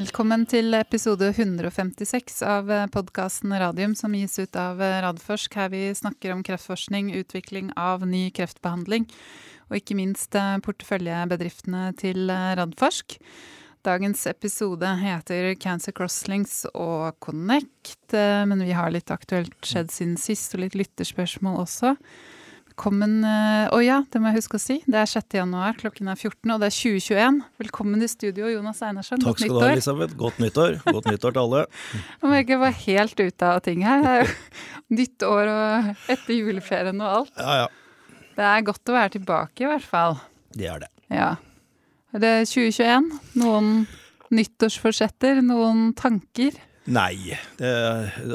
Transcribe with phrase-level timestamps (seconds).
[0.00, 6.32] Velkommen til episode 156 av podkasten Radium, som gis ut av Radforsk, her vi snakker
[6.32, 9.04] om kreftforskning, utvikling av ny kreftbehandling,
[9.68, 13.18] og ikke minst porteføljebedriftene til Radforsk.
[13.84, 20.56] Dagens episode heter Cancer Crosslinks og Connect, men vi har litt aktuelt skjedd siden sist,
[20.56, 21.98] og litt lytterspørsmål også.
[22.80, 24.78] Velkommen Å oh ja, det må jeg huske å si.
[24.88, 25.34] Det er 6.
[25.36, 27.40] januar, klokken er 14, og det er 2021.
[27.60, 29.20] Velkommen i studio, Jonas Einarsson.
[29.20, 30.16] Takk skal du ha, Elisabeth.
[30.16, 30.78] Godt nyttår.
[30.86, 31.60] Godt nyttår til alle.
[32.24, 34.00] Jeg ikke bare helt ute av ting her.
[34.00, 37.36] Det er jo nytt år og etter juleferien og alt.
[37.36, 38.24] Ja, ja.
[38.40, 40.16] Det er godt å være tilbake, i hvert fall.
[40.56, 40.90] Det er det.
[41.12, 41.30] Ja.
[42.16, 43.12] Det er 2021.
[43.44, 43.70] Noen
[44.32, 46.56] nyttårsforsetter, noen tanker?
[46.90, 47.70] Nei, det,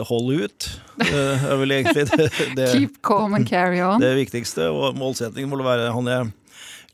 [0.08, 0.68] hold ut.
[1.02, 4.00] Det er vel egentlig det, det, Keep calm and carry on.
[4.00, 4.70] Det viktigste.
[4.72, 6.32] Og målsettingen må være han jeg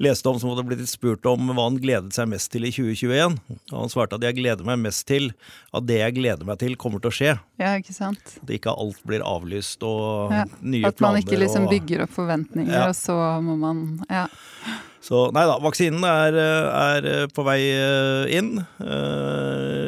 [0.02, 3.40] leste om som hadde blitt spurt om hva han gledet seg mest til i 2021.
[3.72, 5.32] Og han svarte at jeg gleder meg mest til
[5.72, 7.34] at det jeg gleder meg til, kommer til å skje.
[7.62, 8.38] Ja, ikke sant?
[8.44, 10.46] At ikke alt blir avlyst og ja.
[10.62, 10.94] nye planer.
[10.94, 12.88] At man ikke liksom bygger opp forventninger, ja.
[12.92, 14.28] og så må man Ja.
[15.02, 17.58] Så nei da, vaksinen er, er, på vei
[18.38, 18.52] inn.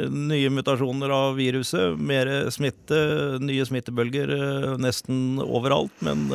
[0.10, 2.98] Nye mutasjoner av viruset, mer smitte,
[3.44, 4.34] nye smittebølger
[4.82, 5.94] nesten overalt.
[6.02, 6.26] Men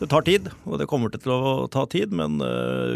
[0.00, 2.12] det tar tid, og det kommer til å ta tid.
[2.12, 2.38] Men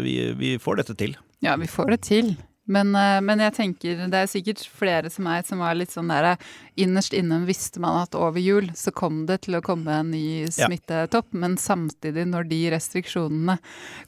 [0.05, 1.17] vi, vi får dette til.
[1.41, 2.33] Ja, vi får det til.
[2.71, 2.93] Men,
[3.25, 6.35] men, jeg tenker det er sikkert flere som meg som var litt sånn der
[6.79, 10.45] Innerst inne visste man at over jul så kom det til å komme en ny
[10.45, 11.41] smittetopp, ja.
[11.43, 13.57] men samtidig når de restriksjonene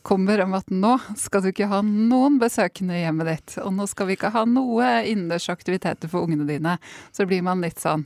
[0.06, 3.90] kommer om at nå skal du ikke ha noen besøkende i hjemmet ditt, og nå
[3.90, 6.78] skal vi ikke ha noe innendørs aktiviteter for ungene dine,
[7.12, 8.06] så blir man litt sånn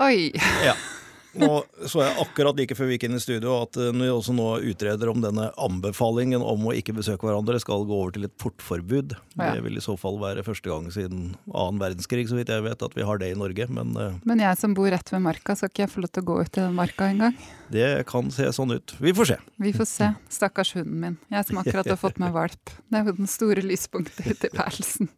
[0.00, 0.32] Oi.
[0.64, 0.74] Ja.
[1.38, 1.50] Nå
[1.86, 4.48] så jeg akkurat like før vi gikk inn i studio at eh, vi også nå
[4.72, 9.14] utreder om denne anbefalingen om å ikke besøke hverandre skal gå over til et portforbud.
[9.36, 9.52] Ja.
[9.54, 12.82] Det vil i så fall være første gang siden annen verdenskrig, så vidt jeg vet,
[12.82, 13.68] at vi har det i Norge.
[13.70, 16.24] Men, eh, men jeg som bor rett ved marka, skal ikke jeg få lov til
[16.24, 17.38] å gå ut i den marka engang?
[17.70, 18.96] Det kan se sånn ut.
[18.98, 19.38] Vi får se.
[19.62, 20.10] Vi får se.
[20.32, 21.16] Stakkars hunden min.
[21.30, 22.74] Jeg som akkurat har fått meg valp.
[22.90, 25.12] Det er jo den store lyspunktet i tilværelsen.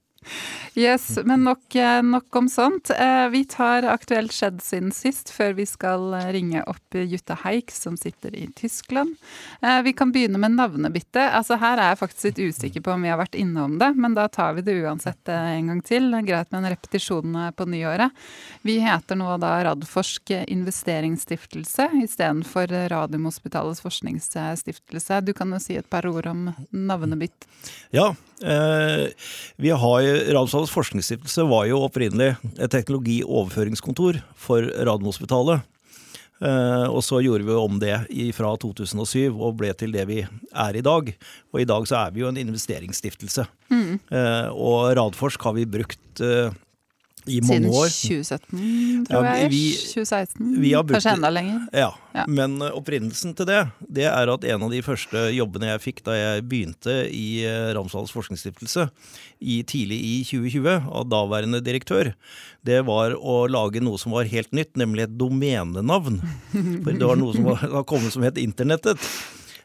[0.75, 2.91] Yes, men nok, eh, nok, om sånt.
[2.91, 7.71] Eh, vi tar aktuelt skjedd siden sist, før vi skal eh, ringe opp Jutta Haik,
[7.71, 9.17] som sitter i Tyskland.
[9.85, 11.23] Vi kan begynne med navnebytte.
[11.33, 14.17] Altså Her er jeg faktisk litt usikker på om vi har vært innom det, men
[14.17, 16.11] da tar vi det uansett en gang til.
[16.27, 18.13] Greit med en repetisjon på nyåret.
[18.67, 25.23] Vi heter nå da Radforsk investeringsstiftelse istedenfor Radiumhospitalets forskningsstiftelse.
[25.25, 27.49] Du kan jo si et par ord om navnebytt.
[27.97, 35.63] Ja, vi har Radiumhospitalets forskningsstiftelse var jo opprinnelig et teknologioverføringskontor for Radiumhospitalet.
[36.43, 37.95] Uh, og så gjorde vi om det
[38.35, 41.13] fra 2007 og ble til det vi er i dag.
[41.55, 43.47] Og i dag så er vi jo en investeringsstiftelse.
[43.71, 44.01] Mm.
[44.11, 46.01] Uh, og Radforsk har vi brukt
[47.27, 47.89] i mange år.
[47.93, 49.51] Siden 2017, tror ja, jeg.
[49.53, 49.63] Vi,
[49.93, 51.59] 2016, brukt, kanskje enda lenger.
[51.77, 52.25] Ja, ja.
[52.29, 56.03] Men uh, opprinnelsen til det, det er at en av de første jobbene jeg fikk
[56.09, 58.89] da jeg begynte i uh, Ramsdals forskningsstiftelse
[59.39, 62.13] i, tidlig i 2020, av daværende direktør,
[62.67, 66.19] det var å lage noe som var helt nytt, nemlig et domenenavn.
[66.83, 68.99] For det var noe som var, var kommet som het Internettet.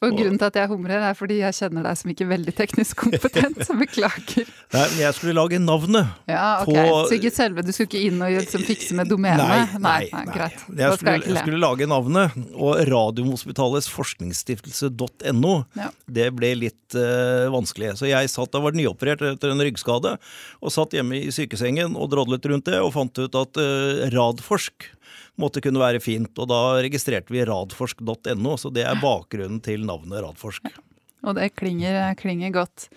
[0.06, 3.00] Og grunnen til at jeg humrer, er fordi jeg kjenner deg som ikke veldig teknisk
[3.02, 4.50] kompetent, så beklager.
[4.75, 6.12] Nei, men jeg skulle lage navnet.
[6.30, 6.69] Ja, ok.
[6.69, 6.97] På...
[7.09, 9.41] Så ikke selve, du skulle ikke inn og liksom, fikse med domenet?
[9.41, 10.36] Nei, nei, nei, nei.
[10.36, 10.59] greit.
[10.68, 15.90] Jeg skulle, jeg, jeg skulle, lage navnet, og Radiumhospitalets forskningsstiftelse.no, ja.
[16.19, 17.96] det ble litt uh, vanskelig.
[18.02, 20.18] Så jeg satt, da var nyoperert etter en ryggskade,
[20.62, 24.91] og satt hjemme i sykesengen og drodlet rundt det, og fant ut at uh, Radforsk
[25.42, 26.34] måtte kunne være fint.
[26.38, 30.70] Og da registrerte vi radforsk.no, så det er bakgrunnen til navnet Radforsk.
[31.25, 32.88] Og det klinger, klinger godt.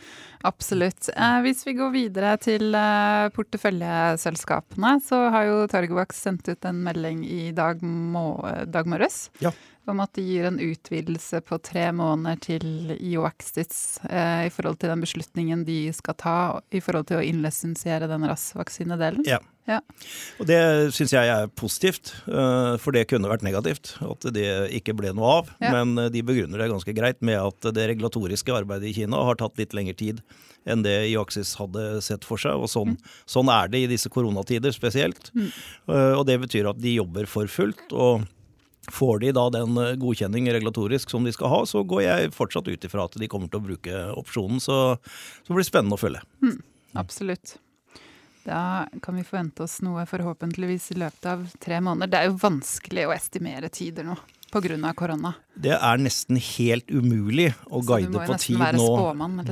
[0.47, 1.09] Absolutt.
[1.17, 6.81] Eh, hvis vi går videre til eh, porteføljeselskapene, så har jo Targovax sendt ut en
[6.85, 9.53] melding i dag, må, dag morges ja.
[9.91, 14.93] om at de gir en utvidelse på tre måneder til IOAXIS eh, i forhold til
[14.93, 16.39] den beslutningen de skal ta
[16.71, 19.27] i forhold til å innlisensiere den RAS-vaksinedelen.
[19.29, 19.43] Ja.
[19.71, 19.79] Ja.
[20.43, 20.61] Og det
[20.97, 24.49] syns jeg er positivt, eh, for det kunne vært negativt at det
[24.81, 25.53] ikke ble noe av.
[25.63, 25.73] Ja.
[25.79, 29.39] Men eh, de begrunner det ganske greit med at det regulatoriske arbeidet i Kina har
[29.41, 30.25] tatt litt lengre tid
[30.69, 32.59] enn det Iaxis hadde sett for seg.
[32.59, 33.15] Og sånn, mm.
[33.31, 35.31] sånn er det i disse koronatider spesielt.
[35.37, 35.49] Mm.
[35.49, 37.87] Eh, og det betyr at de jobber for fullt.
[37.95, 38.27] og
[38.91, 42.87] Får de da den godkjenning regulatorisk som de skal ha, så går jeg fortsatt ut
[42.89, 44.59] ifra at de kommer til å bruke opsjonen.
[44.59, 44.97] Så,
[45.45, 46.23] så blir det spennende å følge.
[46.43, 46.57] Mm,
[46.99, 47.59] absolutt.
[48.45, 52.11] Da kan vi forvente oss noe forhåpentligvis i løpet av tre måneder.
[52.11, 54.17] Det er jo vanskelig å estimere tider nå.
[54.51, 54.93] pga.
[54.97, 55.35] korona?
[55.55, 58.87] Det er nesten helt umulig å guide på tid nå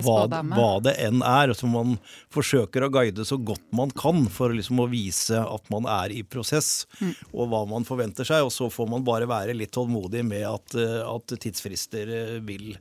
[0.02, 1.52] hva, hva, det enn er.
[1.54, 1.98] Så man
[2.34, 6.24] forsøker å guide så godt man kan for liksom å vise at man er i
[6.24, 7.14] prosess, mm.
[7.34, 8.48] og hva man forventer seg.
[8.48, 12.72] Og så får man bare være litt tålmodig med at, eh, at tidsfrister eh, vil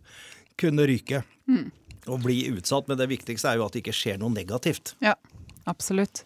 [0.57, 1.25] kunne ryke.
[1.51, 1.67] Mm.
[2.07, 2.87] Og bli utsatt.
[2.87, 4.95] Men det viktigste er jo at det ikke skjer noe negativt.
[5.03, 5.17] Ja.
[5.67, 6.25] Absolutt.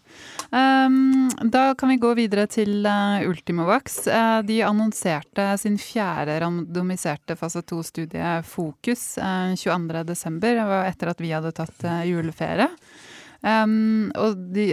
[0.49, 4.03] Um, da kan vi gå videre til uh, Ultimovax.
[4.05, 10.75] Uh, de annonserte sin fjerde randomiserte fase 2-studie Fokus uh, 22.12.
[10.85, 12.69] Etter at vi hadde tatt uh, juleferie.
[13.41, 14.67] Um, og de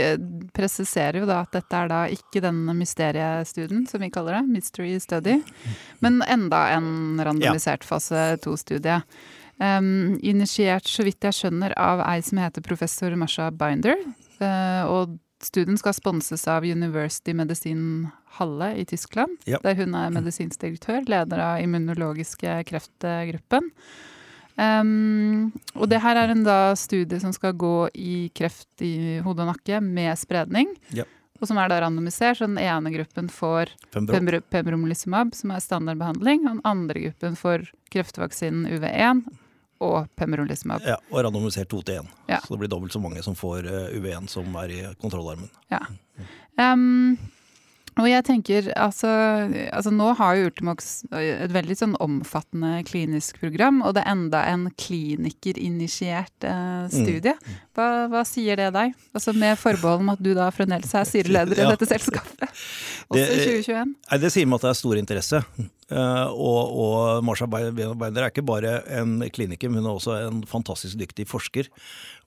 [0.53, 4.93] presiserer jo da at dette er da ikke den mysteriestudien, som vi kaller det, mystery
[5.01, 5.39] study,
[6.05, 9.01] men enda en randomisert fase 2-studie.
[9.57, 15.17] Um, initiert, så vidt jeg skjønner, av ei som heter professor Masha Binder, Eh, og
[15.43, 18.09] studien skal sponses av University Medisin
[18.39, 19.59] Halle i Tyskland, ja.
[19.63, 23.71] der hun er medisinsk direktør, leder av immunologiske kreftgruppen.
[24.59, 29.45] Um, og det her er en da studie som skal gå i kreft i hode
[29.45, 30.73] og nakke med spredning.
[30.95, 31.07] Ja.
[31.39, 32.41] Og som er da randomisert.
[32.41, 36.43] Så den ene gruppen får pembrolizumab, som er standardbehandling.
[36.43, 39.23] Og den andre gruppen får kreftvaksinen UV1
[39.85, 40.85] og pembrolizumab.
[40.87, 42.13] Ja, og randomisert to til én.
[42.29, 42.41] Ja.
[42.45, 45.51] Så det blir dobbelt så mange som får eh, UV1 som er i kontrollarmen.
[45.73, 45.83] Ja.
[46.59, 47.19] Um,
[47.99, 49.09] og jeg tenker, altså,
[49.75, 54.43] altså, Nå har jo Ultimox et veldig sånn omfattende klinisk program, og det er enda
[54.53, 57.35] en klinikerinitiert eh, studie.
[57.35, 57.57] Mm.
[57.79, 58.95] Hva, hva, sier det deg?
[59.17, 61.73] Altså Med forbehold om at du da fremdeles er styreleder i ja.
[61.75, 62.47] dette selskapet,
[63.11, 63.97] også i 2021?
[63.97, 65.43] Nei, Det sier meg at det er stor interesse.
[65.89, 71.27] Uh, og, og Marsha Beider er ikke bare en kliniker, men også en fantastisk dyktig
[71.31, 71.71] forsker.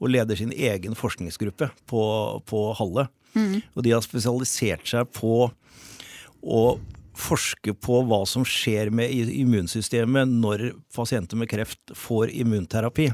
[0.01, 2.03] Og leder sin egen forskningsgruppe på,
[2.49, 3.07] på Halle.
[3.33, 3.61] Mm.
[3.75, 5.49] Og de har spesialisert seg på
[6.41, 6.63] å
[7.21, 13.11] forske på hva som skjer med immunsystemet når pasienter med kreft får immunterapi.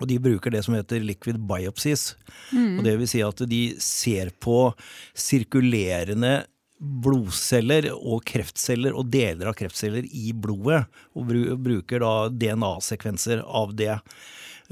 [0.00, 2.14] Og de bruker det som heter liquid biopsies.
[2.50, 2.78] Mm.
[2.78, 4.72] Og det vil si at de ser på
[5.14, 6.42] sirkulerende
[6.82, 10.82] blodceller og kreftceller og deler av kreftceller i blodet,
[11.14, 11.30] og
[11.62, 14.00] bruker da DNA-sekvenser av det.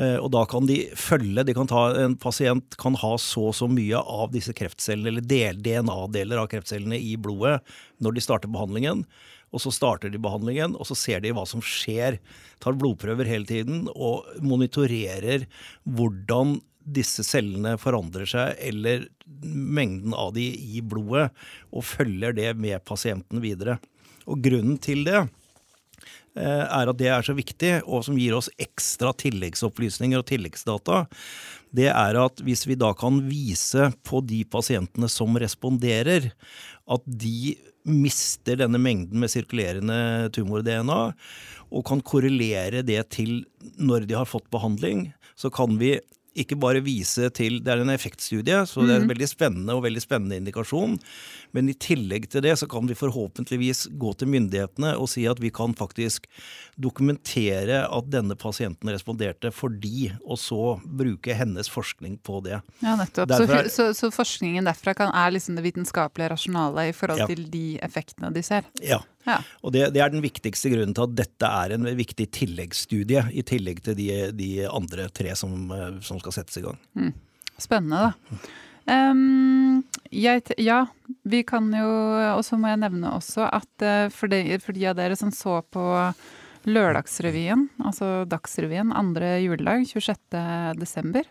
[0.00, 3.56] Eh, og da kan de følge de kan ta, En pasient kan ha så og
[3.56, 5.26] så mye av disse kreftcellene, eller
[5.60, 7.60] DNA-deler av kreftcellene i blodet
[8.00, 9.04] når de starter behandlingen.
[9.50, 12.20] Og så starter de behandlingen, og så ser de hva som skjer.
[12.62, 15.48] Tar blodprøver hele tiden og monitorerer
[15.84, 19.08] hvordan disse cellene forandrer seg, eller
[19.44, 21.28] mengden av de i blodet,
[21.74, 23.76] og følger det med pasienten videre.
[24.30, 25.26] Og grunnen til det
[26.36, 31.04] er at det er så viktig, og som gir oss ekstra tilleggsopplysninger og tilleggsdata,
[31.74, 36.30] det er at hvis vi da kan vise på de pasientene som responderer,
[36.90, 37.56] at de
[37.88, 41.00] mister denne mengden med sirkulerende tumor-DNA,
[41.70, 43.44] og kan korrelere det til
[43.78, 45.96] når de har fått behandling, så kan vi
[46.38, 49.12] ikke bare vise til Det er en effektstudie, så det er en mhm.
[49.14, 50.98] veldig spennende og veldig spennende indikasjon.
[51.56, 55.40] Men i tillegg til det så kan vi forhåpentligvis gå til myndighetene og si at
[55.42, 56.28] vi kan faktisk
[56.80, 62.60] dokumentere at denne pasienten responderte fordi, og så bruke hennes forskning på det.
[62.84, 63.34] Ja, nettopp.
[63.34, 67.30] Er, så, så, så, forskningen derfra kan, er liksom det vitenskapelige rasjonalet i forhold ja.
[67.30, 68.68] til de effektene de ser?
[68.84, 69.02] Ja.
[69.26, 69.38] Ja.
[69.60, 73.44] Og det, det, er den viktigste grunnen til at dette er en viktig tilleggsstudie, i
[73.46, 76.80] tillegg til de, de andre tre som, eh, som, skal settes i gang.
[76.96, 77.14] Mm.
[77.60, 78.40] Spennende, da.
[78.90, 80.80] Um, jeg, ja,
[81.28, 81.90] vi kan jo
[82.32, 85.30] Og så må jeg nevne også at uh, for, de, for de av dere som
[85.30, 85.84] så på
[86.68, 91.22] Lørdagsrevyen, altså Dagsrevyen, andre juledag, 26.12.,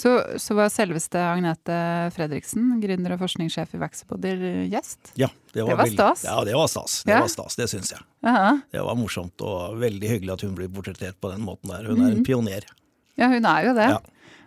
[0.00, 1.76] så, så, var selveste Agnete
[2.16, 4.32] Fredriksen, gründer og forskningssjef i Vaxbody,
[4.72, 5.12] gjest.
[5.20, 6.24] Ja, det var, det var stas.
[6.24, 7.00] Ja, det var stas.
[7.04, 7.20] Det, ja.
[7.24, 8.06] var stas, det syns jeg.
[8.26, 8.54] Aha.
[8.72, 11.90] Det var morsomt og veldig hyggelig at hun blir portrettert på den måten der.
[11.90, 12.24] Hun er en mhm.
[12.28, 12.68] pioner.
[13.20, 13.90] Ja, hun er jo det.
[13.92, 14.00] Ja.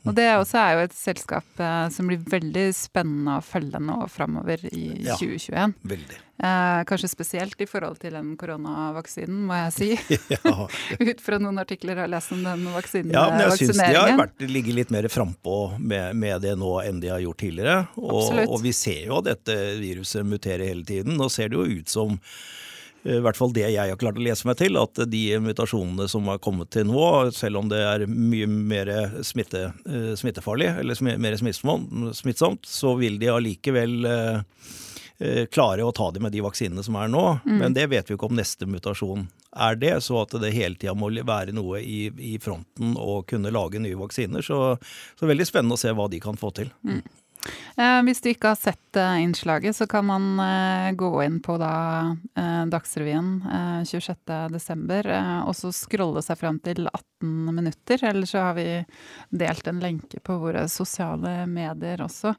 [0.03, 4.01] Og det også er jo et selskap eh, som blir veldig spennende å følge nå
[4.11, 5.75] framover i ja, 2021.
[5.93, 6.17] Veldig.
[6.43, 10.17] Eh, kanskje spesielt i forhold til den koronavaksinen, må jeg si.
[10.33, 10.67] ja.
[11.07, 13.87] Ut fra noen artikler jeg har lest om den vaksinen, Ja, men jeg syns de
[13.95, 17.79] har vært, ligget litt mer frampå med, med det nå enn de har gjort tidligere.
[18.01, 21.15] Og, og vi ser jo at dette viruset muterer hele tiden.
[21.19, 22.19] Nå ser det jo ut som
[23.03, 26.27] i hvert fall det jeg har klart å lese meg til, at de mutasjonene som
[26.31, 27.03] har kommet til nå,
[27.35, 28.91] selv om det er mye mer
[29.27, 34.69] smitte, eh, smittefarlig, eller mer smittsomt, så vil de allikevel eh,
[35.19, 37.25] eh, klare å ta det med de vaksinene som er nå.
[37.43, 37.57] Mm.
[37.59, 39.97] Men det vet vi ikke om neste mutasjon er det.
[40.05, 43.99] Så at det hele tida må være noe i, i, fronten og kunne lage nye
[43.99, 44.45] vaksiner.
[44.45, 44.77] Så,
[45.19, 46.71] så veldig spennende å se hva de kan få til.
[46.87, 47.03] Mm.
[47.77, 51.57] Eh, hvis du ikke har sett eh, innslaget, så kan man eh, gå inn på
[51.61, 51.73] da
[52.69, 53.43] Dagsrevyen
[53.87, 55.09] 26.12.
[55.47, 58.03] og så scrolle seg fram til 18 minutter.
[58.09, 58.67] Eller så har vi
[59.29, 62.35] delt en lenke på våre sosiale medier også.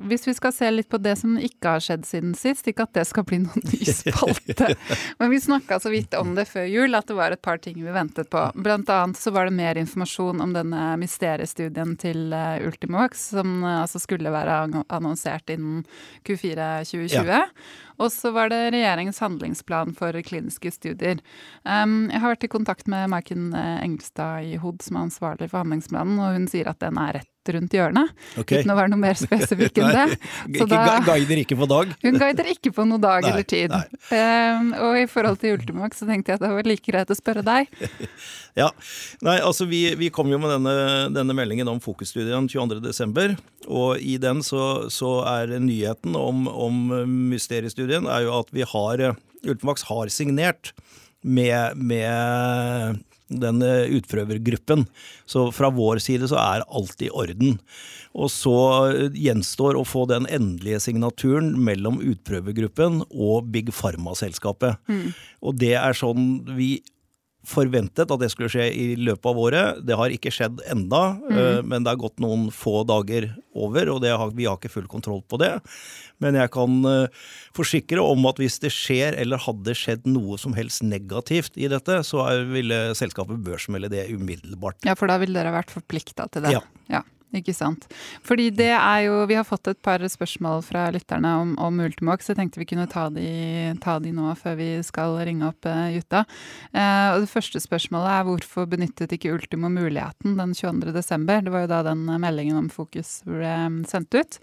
[0.00, 2.94] Hvis vi skal se litt på det som ikke har skjedd siden sist, ikke at
[2.96, 4.74] det skal bli noen ny spalte,
[5.20, 7.78] men vi snakka så vidt om det før jul, at det var et par ting
[7.80, 8.44] vi ventet på.
[8.54, 13.82] Blant annet så var det mer informasjon om denne mysteriestudien til eh, Ultimovax, som eh,
[13.84, 15.84] altså skulle være annonsert innen
[16.26, 17.30] Q4 2020.
[17.30, 17.44] Ja.
[18.00, 21.20] Og så var det regjeringens handlingsplan for kliniske studier.
[21.64, 25.50] Um, jeg har vært i kontakt med Maiken eh, Engelstad i HOD, som er ansvarlig
[25.50, 28.10] for handlingsplanen, og hun sier at den er rett rundt hjørnet.
[28.38, 28.60] Okay.
[28.60, 30.18] Uten å være noe mer spesifikk enn det.
[30.60, 31.92] Så da, guider ikke på dag?
[32.04, 33.74] Hun guider ikke på noe dag nei, eller tid.
[34.12, 37.16] Um, og i forhold til Ultimax så tenkte jeg at det var like greit å
[37.16, 37.70] spørre deg.
[38.60, 38.68] ja,
[39.24, 40.74] nei altså vi, vi kom jo med denne,
[41.16, 43.38] denne meldingen om fokusstudien 22.12.
[43.70, 46.86] Og i den så, så er nyheten om, om
[47.32, 50.74] mysteriestudien er jo at vi har Ultimax har signert
[51.24, 54.86] med, med den eh, utprøvergruppen.
[55.28, 57.58] Så fra vår side så er alt i orden.
[58.16, 58.56] Og så
[58.90, 64.80] eh, gjenstår å få den endelige signaturen mellom utprøvergruppen og Big Pharma-selskapet.
[64.90, 65.12] Mm.
[65.46, 66.78] Og det er sånn vi
[67.46, 69.80] forventet at det skulle skje i løpet av året.
[69.86, 71.68] Det har ikke skjedd enda, mm.
[71.70, 75.22] men det har gått noen få dager over, og har, vi har ikke full kontroll
[75.24, 75.54] på det.
[76.20, 77.22] Men jeg kan eh,
[77.56, 82.02] forsikre om at hvis det skjer eller hadde skjedd noe som helst negativt i dette,
[82.06, 84.82] så ville selskapet børsmelde det umiddelbart.
[84.86, 86.54] Ja, for da ville dere vært forplikta til det?
[86.58, 86.62] Ja.
[86.92, 87.02] ja.
[87.36, 87.84] Ikke sant.
[88.26, 92.30] Fordi det er jo Vi har fått et par spørsmål fra lytterne om, om Ultimox.
[92.30, 93.30] Jeg tenkte vi kunne ta de,
[93.82, 96.24] ta de, nå før vi skal ringe opp uh, Jutta.
[96.74, 101.28] Uh, og Det første spørsmålet er hvorfor benyttet ikke Ultimo muligheten den 22.12.?
[101.46, 103.54] Det var jo da den meldingen om fokus ble
[103.90, 104.40] sendt ut.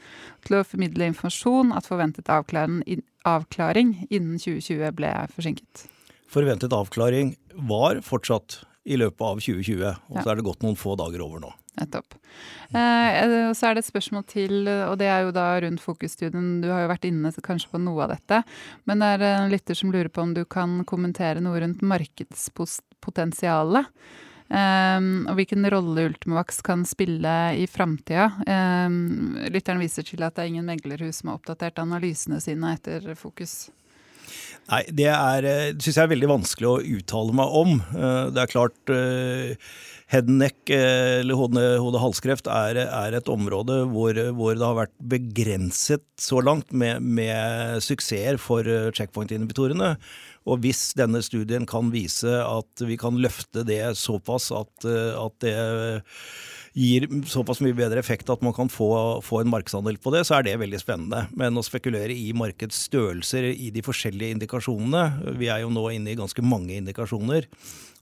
[0.47, 5.87] Til å formidle informasjon at forventet avklaring, avklaring innen 2020 ble forsinket.
[6.31, 7.35] Forventet avklaring
[7.67, 10.23] var fortsatt i løpet av 2020, og ja.
[10.23, 11.51] så er det gått noen få dager over nå.
[11.77, 12.09] Nettopp.
[12.73, 16.47] Eh, så er det et spørsmål til, og det er jo da rundt fokusstudien.
[16.63, 18.37] Du har jo vært inne kanskje på noe av dette,
[18.89, 23.85] men det er en lytter som lurer på om du kan kommentere noe rundt markedspotensialet.
[24.47, 28.25] Eh, og hvilken rolle Ultimovax kan spille i framtida.
[28.47, 28.89] Eh,
[29.53, 33.53] lytteren viser til at det er ingen meglerhus som har oppdatert analysene sine etter fokus.
[34.71, 37.77] Nei, det er, eh, syns jeg er veldig vanskelig å uttale meg om.
[37.95, 39.69] Uh, det er klart uh,
[40.11, 46.05] head neck eh, eller hode-halskreft er, er, et område hvor, hvor, det har vært begrenset
[46.21, 49.95] så langt med, med suksesser for eh, checkpoint-inhibitorene.
[50.47, 55.35] Og hvis denne studien kan vise at vi kan løfte det såpass at, eh, at
[55.43, 55.57] det
[56.77, 58.89] gir såpass mye bedre effekt at man kan få,
[59.25, 61.23] få, en markedsandel på det, så er det veldig spennende.
[61.37, 66.19] Men å spekulere i markedsstørrelser i de forskjellige indikasjonene Vi er jo nå inne i
[66.19, 67.49] ganske mange indikasjoner.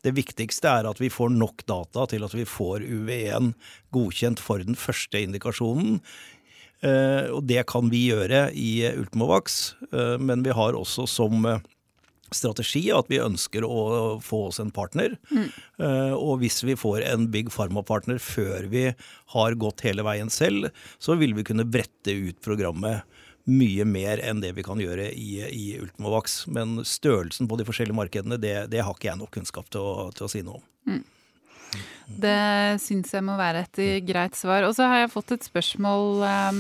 [0.05, 3.53] Det viktigste er at vi får nok data til at vi får UV1
[3.96, 6.01] godkjent for den første indikasjonen.
[6.86, 11.48] Eh, og det kan vi gjøre i Ultimovax, eh, men vi har også som
[12.36, 15.18] strategi at vi ønsker å få oss en partner.
[15.32, 15.48] Mm.
[16.20, 18.88] Og hvis vi får en big pharma-partner før vi
[19.36, 23.04] har gått hele veien selv, så vil vi kunne brette ut programmet
[23.46, 26.46] mye mer enn det vi kan gjøre i, i Ultimovax.
[26.51, 30.10] Men størrelsen på de forskjellige markedene, det, det har ikke jeg nok kunnskap til å,
[30.15, 30.65] til å si noe om.
[30.89, 31.04] Mm.
[32.05, 34.67] Det syns jeg må være et greit svar.
[34.67, 36.60] Og så har jeg fått et spørsmål um,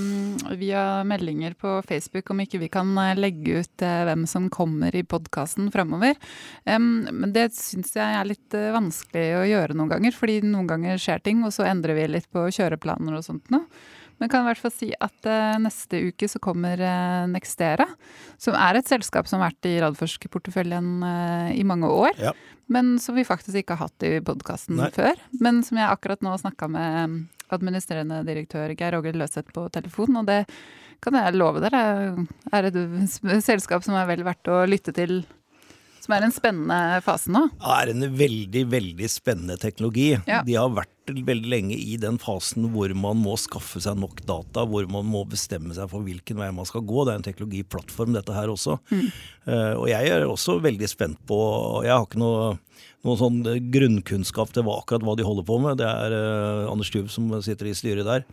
[0.57, 4.95] via meldinger på Facebook om ikke vi kan eh, legge ut uh, hvem som kommer
[4.95, 6.17] i podkasten framover.
[6.65, 10.71] Um, men det syns jeg er litt uh, vanskelig å gjøre noen ganger, fordi noen
[10.71, 13.69] ganger skjer ting, og så endrer vi litt på kjøreplaner og sånt noe.
[14.21, 17.87] Men kan i hvert fall si at uh, neste uke så kommer uh, Nextera,
[18.41, 22.15] som er et selskap som har vært i Radforsk-porteføljen uh, i mange år.
[22.21, 22.33] Ja.
[22.71, 25.19] Men som vi faktisk ikke har hatt i podkasten før.
[25.43, 27.21] Men som jeg akkurat nå snakka med
[27.53, 30.45] administrerende direktør Geir Åge Løseth på telefon, og det
[31.03, 31.81] kan jeg love dere
[32.55, 32.77] er et
[33.45, 35.19] selskap som er vel verdt å lytte til
[36.05, 37.47] som er en spennende fase nå?
[37.59, 40.11] Det er en veldig, veldig spennende teknologi.
[40.29, 40.41] Ja.
[40.45, 44.65] De har vært veldig lenge i den fasen hvor man må skaffe seg nok data,
[44.69, 47.05] hvor man må bestemme seg for hvilken vei man skal gå.
[47.05, 48.77] Det er en teknologiplattform, dette her også.
[48.91, 49.07] Mm.
[49.45, 51.39] Uh, og jeg er også veldig spent på
[51.85, 52.55] Jeg har ikke noe,
[53.05, 53.41] noe sånn
[53.73, 55.81] grunnkunnskap til hva, akkurat hva de holder på med.
[55.81, 58.25] Det er uh, Anders Stubb som sitter i styret der.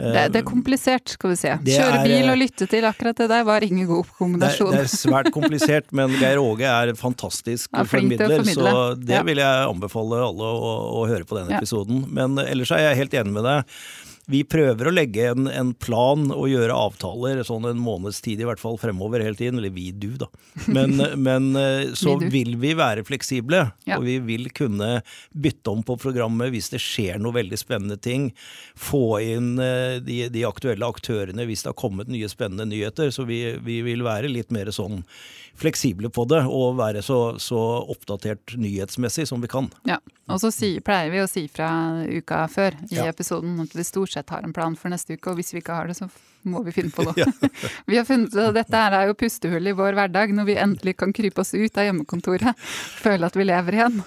[0.00, 1.52] Det, det, er komplisert, skal vi si.
[1.70, 4.72] Kjøre bil og lytte til akkurat det der var ingen god kombinasjon.
[4.72, 9.18] Det, det er svært komplisert, men Geir Åge er en fantastisk ja, formidler, så det
[9.18, 9.24] ja.
[9.26, 12.06] vil jeg anbefale alle å, å høre på denne episoden.
[12.16, 13.76] Men ellers er jeg helt enig med deg.
[14.30, 18.48] Vi prøver å legge en, en, plan og gjøre avtaler sånn en måneds tid i
[18.48, 19.60] hvert fall fremover hele tiden.
[19.60, 20.28] Eller vi, du, da.
[20.68, 20.96] Men,
[21.26, 21.52] men
[21.94, 23.98] så så vil vi være fleksible, ja.
[23.98, 28.30] og vi vil kunne bytte om på programmet hvis det skjer noe veldig spennende ting.
[28.78, 33.12] Få inn eh, de, de aktuelle aktørene hvis det har kommet nye spennende nyheter.
[33.14, 35.04] Så vi, vi vil være litt mer sånn
[35.60, 37.58] fleksible på det, og være så, så
[37.92, 39.68] oppdatert nyhetsmessig som vi kan.
[39.88, 39.98] Ja,
[40.30, 41.68] og så si, pleier vi å si fra
[42.06, 43.08] uka før i ja.
[43.10, 45.72] episoden at vi stort sett har en plan for neste uke, og hvis vi ikke
[45.72, 46.10] har det, så
[46.48, 47.26] må vi finne på noe.
[47.90, 51.14] vi har funnet at Dette er jo pustehull i vår hverdag, når vi endelig kan
[51.16, 52.66] krype oss ut av hjemmekontoret.
[53.04, 54.02] Føle at vi lever igjen.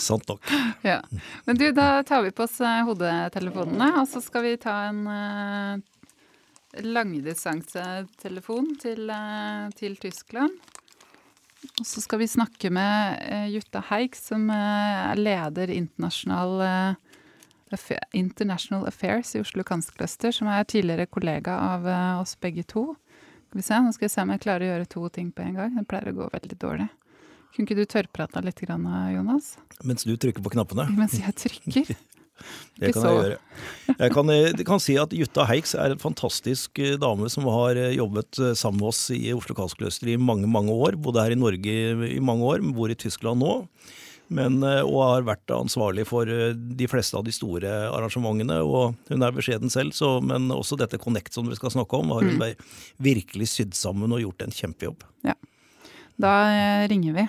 [0.00, 0.42] Sant nok.
[0.82, 0.98] Ja.
[1.46, 5.04] Men du, da tar vi på oss eh, hodetelefonene, og så skal vi ta en
[5.06, 5.76] uh,
[6.82, 10.58] langdistansetelefon til, uh, til Tyskland.
[11.78, 13.22] Og så skal vi snakke med
[13.52, 16.96] Jutta Heik, som er leder internasjonal
[18.12, 22.92] International Affairs i Oslo Kanskluster, som er tidligere kollega av uh, oss begge to.
[23.48, 25.44] Skal vi se, Nå skal jeg se om jeg klarer å gjøre to ting på
[25.44, 25.74] en gang.
[25.76, 26.88] Det pleier å gå veldig dårlig.
[27.52, 29.56] Kunne ikke du tørrprata litt, Jonas?
[29.84, 30.88] Mens du trykker på knappene?
[31.00, 31.92] Mens jeg trykker.
[32.80, 33.34] Det kan jeg gjøre.
[33.92, 37.78] Jeg kan, jeg kan, si at Jutta Heiks er en fantastisk eh, dame som har
[37.78, 40.96] eh, jobbet sammen med oss i Oslo Kunstcluster i mange mange år.
[40.98, 41.76] Bodde her i Norge
[42.08, 43.52] i mange år, men bor i Tyskland nå
[44.32, 48.58] men, eh, og har vært ansvarlig for eh, de fleste av de store arrangementene.
[48.64, 52.12] og Hun er beskjeden selv, så, men også dette Connect som vi skal snakke om,
[52.16, 52.66] har hun mm.
[53.02, 55.06] virkelig sydd sammen og gjort en kjempejobb.
[55.28, 55.36] Ja,
[56.20, 57.28] Da eh, ringer vi.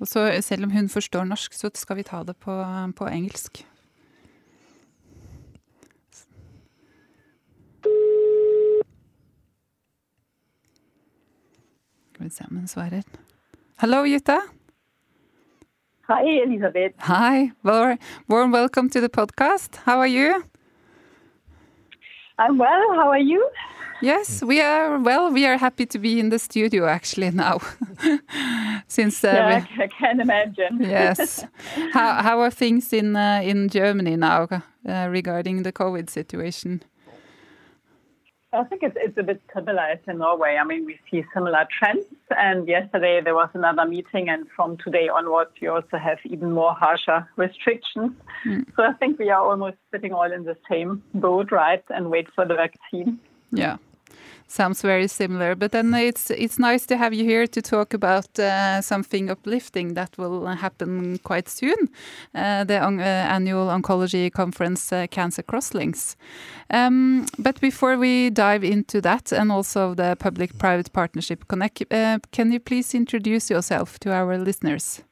[0.00, 2.52] Og så Selv om hun forstår norsk, så skal vi ta det på,
[2.96, 3.64] på engelsk.
[12.12, 13.08] Skal vi se om hun svarer.
[13.76, 14.40] Hallo, Jutta.
[16.08, 16.92] Hi, Elizabeth.
[16.98, 17.98] Hi, warm,
[18.28, 19.74] warm welcome to the podcast.
[19.86, 20.44] How are you?
[22.38, 22.94] I'm well.
[22.94, 23.50] How are you?
[24.00, 25.32] Yes, we are well.
[25.32, 27.58] We are happy to be in the studio actually now,
[28.86, 30.78] since uh, yeah, we, I can imagine.
[30.80, 31.44] yes,
[31.92, 34.46] how how are things in uh, in Germany now
[34.88, 36.82] uh, regarding the COVID situation?
[38.52, 40.56] I think it's, it's a bit similar as in Norway.
[40.60, 42.06] I mean, we see similar trends.
[42.30, 46.72] And yesterday there was another meeting, and from today onwards, we also have even more
[46.72, 48.12] harsher restrictions.
[48.46, 48.64] Mm.
[48.76, 52.28] So I think we are almost sitting all in the same boat, right, and wait
[52.34, 53.18] for the vaccine.
[53.52, 53.76] Yeah
[54.46, 55.54] sounds very similar.
[55.54, 59.94] But then it's it's nice to have you here to talk about uh, something uplifting
[59.94, 61.88] that will happen quite soon,
[62.34, 66.16] uh, the uh, annual oncology conference, uh, Cancer Crosslinks.
[66.70, 72.52] Um, but before we dive into that and also the public-private partnership Connect, uh, can
[72.52, 75.05] you please introduce yourself to our listeners?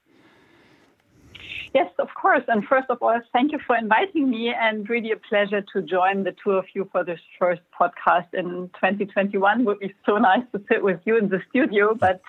[1.75, 2.45] Yes, of course.
[2.47, 6.23] And first of all, thank you for inviting me and really a pleasure to join
[6.23, 9.61] the two of you for this first podcast in 2021.
[9.61, 12.23] It would be so nice to sit with you in the studio, but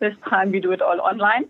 [0.00, 1.44] this time we do it all online.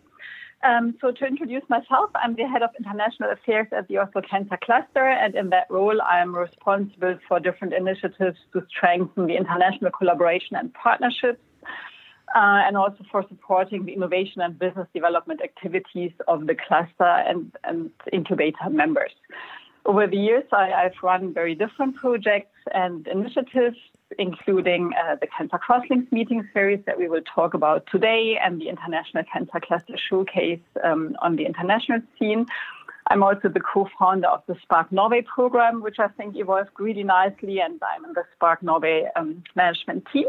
[0.62, 4.58] Um, so to introduce myself, I'm the head of international affairs at the Oslo Cancer
[4.62, 10.56] Cluster, and in that role, I'm responsible for different initiatives to strengthen the international collaboration
[10.56, 11.40] and partnerships
[12.34, 17.52] uh, and also for supporting the innovation and business development activities of the cluster and,
[17.64, 19.12] and incubator members.
[19.86, 23.76] Over the years, I, have run very different projects and initiatives,
[24.18, 28.68] including uh, the Cancer Crosslinks meeting series that we will talk about today and the
[28.68, 32.46] International Cancer Cluster Showcase um, on the international scene.
[33.08, 37.60] I'm also the co-founder of the Spark Norway program, which I think evolved really nicely,
[37.60, 40.26] and I'm in the Spark Norway um, management team.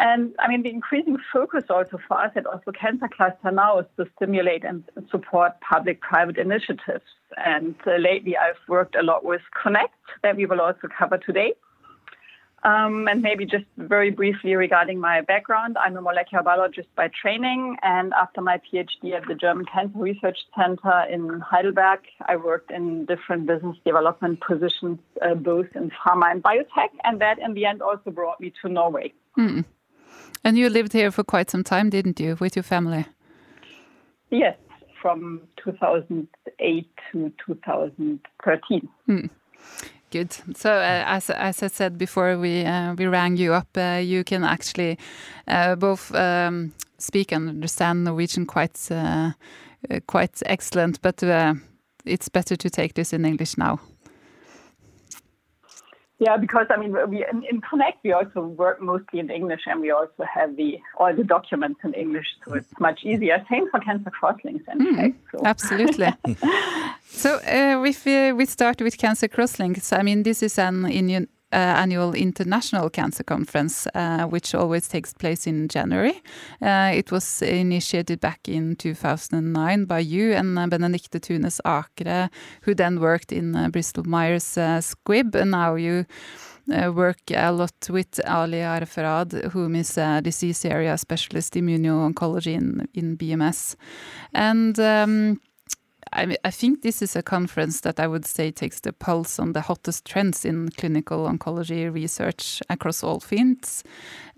[0.00, 3.86] And I mean, the increasing focus also for us at Oslo Cancer Cluster now is
[3.96, 7.04] to stimulate and support public private initiatives.
[7.36, 11.54] And uh, lately, I've worked a lot with Connect, that we will also cover today.
[12.64, 17.76] Um, and maybe just very briefly regarding my background, I'm a molecular biologist by training.
[17.82, 23.04] And after my PhD at the German Cancer Research Center in Heidelberg, I worked in
[23.06, 26.90] different business development positions, uh, both in pharma and biotech.
[27.04, 29.12] And that in the end also brought me to Norway.
[29.38, 29.64] Mm.
[30.44, 33.06] And you lived here for quite some time, didn't you, with your family?
[34.30, 34.56] Yes,
[35.00, 38.88] from 2008 to 2013.
[39.06, 39.26] Hmm.
[40.10, 40.32] Good.
[40.56, 43.68] So, uh, as as I said before, we uh, we rang you up.
[43.76, 44.96] Uh, you can actually
[45.46, 49.32] uh, both um, speak and understand Norwegian quite uh,
[49.90, 51.22] uh, quite excellent, but
[52.06, 53.80] it's better to take this in English now.
[56.18, 59.80] Yeah, because I mean, we in, in, Connect we also work mostly in English, and
[59.80, 63.44] we also have the all the documents in English, so it's much easier.
[63.48, 65.16] Same for Cancer Crosslinks, in mm, fact.
[65.32, 65.42] So.
[65.44, 66.08] Absolutely.
[67.10, 71.26] So uh, if we, we start with Cancer Crosslinks, I mean, this is an in,
[71.52, 76.20] uh, annual international cancer conference, uh, which always takes place in January.
[76.60, 82.28] Uh, it was initiated back in 2009 by you and uh, Benedicte Tunes Akre,
[82.62, 84.44] who then worked in uh, Bristol Myers
[84.80, 86.04] Squibb, and now you
[86.92, 93.16] work a lot with Ali Arfarad, whom is a disease area specialist immuno-oncology in, in
[93.16, 93.74] BMS.
[94.34, 95.40] And um,
[96.12, 99.52] I, I, think this is a conference that I would say takes the pulse on
[99.52, 103.84] the hottest trends in clinical oncology research across all fields.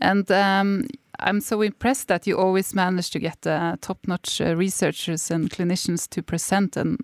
[0.01, 0.87] And um,
[1.19, 6.09] I'm so impressed that you always manage to get uh, top-notch uh, researchers and clinicians
[6.11, 6.99] to present and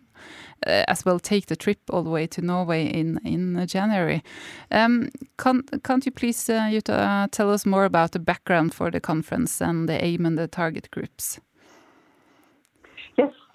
[0.67, 4.23] uh, as well take the trip all the way to Norway in in January.
[4.71, 9.01] Um, can't, can't you please, uh, Jutta, tell us more about the background for the
[9.01, 11.39] conference and the aim and the target groups?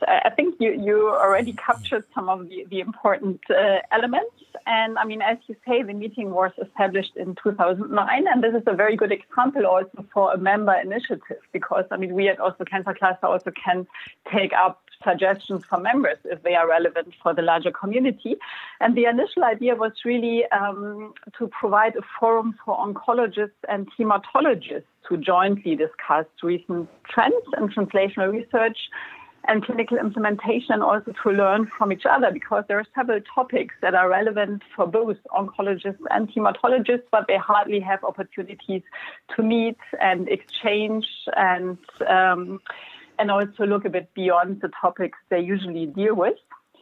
[0.08, 4.36] I think you, you already captured some of the, the important uh, elements.
[4.66, 8.64] And I mean, as you say, the meeting was established in 2009, and this is
[8.68, 12.66] a very good example also for a member initiative because I mean, we at Oslo
[12.66, 13.88] Cancer Cluster also can
[14.32, 18.36] take up suggestions from members if they are relevant for the larger community.
[18.80, 24.84] And the initial idea was really um, to provide a forum for oncologists and hematologists
[25.10, 28.78] to jointly discuss recent trends in translational research
[29.48, 33.74] and clinical implementation and also to learn from each other because there are several topics
[33.82, 38.84] that are relevant for both oncologists and hematologists, but they hardly have opportunities
[39.36, 41.78] to meet and exchange and
[42.08, 42.60] um,
[43.20, 46.38] and also look a bit beyond the topics they usually deal with.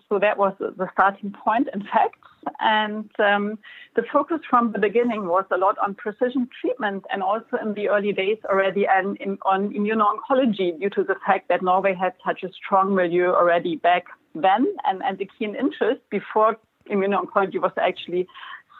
[0.09, 2.17] So that was the starting point, in fact.
[2.59, 3.59] And um,
[3.95, 7.89] the focus from the beginning was a lot on precision treatment and also in the
[7.89, 12.43] early days already and in, on immuno-oncology due to the fact that Norway had such
[12.43, 16.57] a strong milieu already back then and, and the keen interest before
[16.89, 18.25] immuno-oncology was actually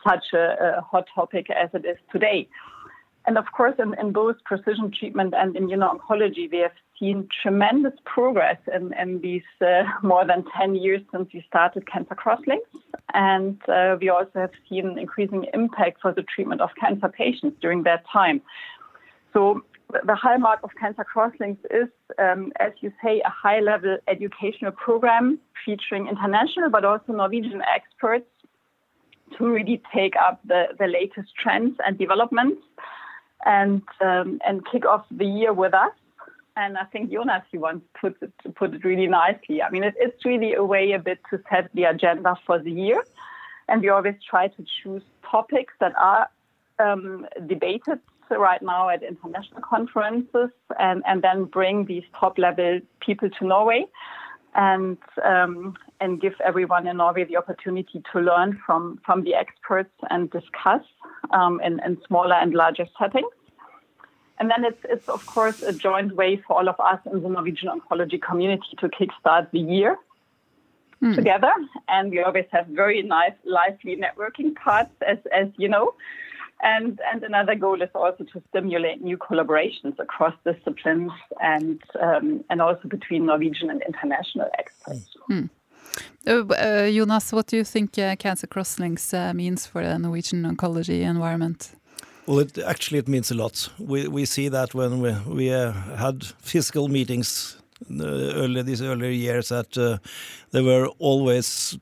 [0.07, 2.47] such a, a hot topic as it is today.
[3.27, 8.57] And of course, in, in both precision treatment and immuno-oncology, we have seen tremendous progress
[8.73, 12.69] in, in these uh, more than 10 years since we started Cancer Crosslinks.
[13.13, 17.83] And uh, we also have seen increasing impact for the treatment of cancer patients during
[17.83, 18.41] that time.
[19.33, 19.63] So
[20.05, 26.07] the hallmark of Cancer Crosslinks is, um, as you say, a high-level educational program featuring
[26.07, 28.27] international but also Norwegian experts
[29.37, 32.61] to really take up the, the latest trends and developments
[33.45, 35.91] and um, and kick off the year with us.
[36.61, 39.61] And I think Jonas, he once put it put it really nicely.
[39.61, 42.71] I mean, it, it's really a way a bit to set the agenda for the
[42.71, 43.01] year,
[43.69, 45.03] and we always try to choose
[45.35, 46.27] topics that are
[46.85, 53.29] um, debated right now at international conferences, and and then bring these top level people
[53.37, 53.85] to Norway.
[54.55, 59.95] And um, and give everyone in Norway the opportunity to learn from from the experts
[60.09, 60.83] and discuss
[61.31, 63.31] um, in, in smaller and larger settings.
[64.39, 67.29] And then it's, it's, of course, a joint way for all of us in the
[67.29, 69.97] Norwegian oncology community to kickstart the year
[71.01, 71.13] mm.
[71.13, 71.51] together.
[71.89, 75.93] And we always have very nice, lively networking parts, as, as you know.
[76.61, 82.61] And, and another goal is also to stimulate new collaborations across disciplines and, um, and
[82.61, 85.15] also between Norwegian and international experts.
[85.29, 85.49] Mm.
[86.27, 91.01] Uh, Jonas, what do you think uh, Cancer Crosslinks uh, means for the Norwegian oncology
[91.01, 91.75] environment?
[92.29, 93.69] Well, it, actually, it means a lot.
[93.79, 97.57] We we see that when we we uh, had physical meetings
[97.89, 98.03] uh,
[98.35, 99.97] earlier these earlier years, that uh,
[100.51, 101.75] they were always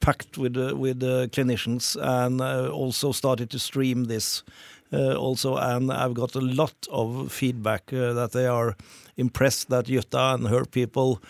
[0.00, 1.00] packed with with
[1.32, 4.44] clinicians, and also started to stream this
[4.92, 8.76] uh, also, and I've got a lot of feedback uh, that they are
[9.16, 11.22] impressed that Jutta and her people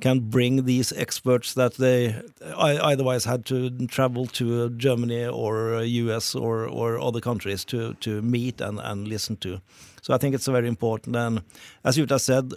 [0.00, 2.20] can bring these experts that they
[2.54, 7.94] otherwise had to travel to uh, Germany or uh, US or, or other countries to,
[7.94, 9.60] to meet and, and listen to.
[10.02, 11.16] So I think it's very important.
[11.16, 11.42] And
[11.84, 12.52] as Jutta said,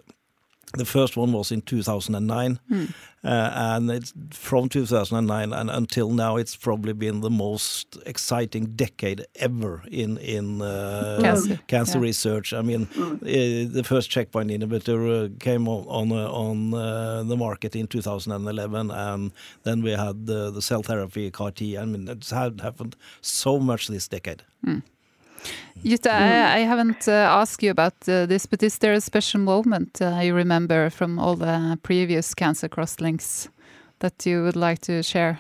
[0.74, 2.94] the first one was in 2009, mm.
[3.24, 9.26] uh, and it's from 2009 and until now, it's probably been the most exciting decade
[9.36, 12.04] ever in in uh, cancer, cancer yeah.
[12.04, 12.54] research.
[12.54, 13.22] I mean, mm.
[13.22, 17.88] uh, the first checkpoint inhibitor uh, came on on, uh, on uh, the market in
[17.88, 19.32] 2011, and
[19.64, 21.78] then we had the, the cell therapy CAR T.
[21.78, 24.42] I mean, it's had happened so much this decade.
[24.66, 24.82] Mm.
[25.84, 29.42] Jutta, I, I, haven't uh, asked you about uh, this, but is there a special
[29.42, 33.50] moment uh, you remember from all the previous Cancer Crosslinks
[34.00, 35.40] that you would like to share?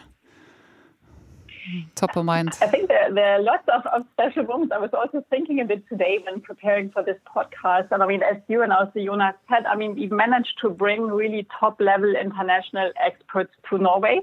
[1.96, 2.50] Top of mind.
[2.62, 4.74] I think there, there, are lots of, of, special moments.
[4.76, 7.88] I was also thinking a bit today when preparing for this podcast.
[7.92, 11.04] And I mean, as you and also Jonas said, I mean, we've managed to bring
[11.04, 14.20] really top level international experts to Norway.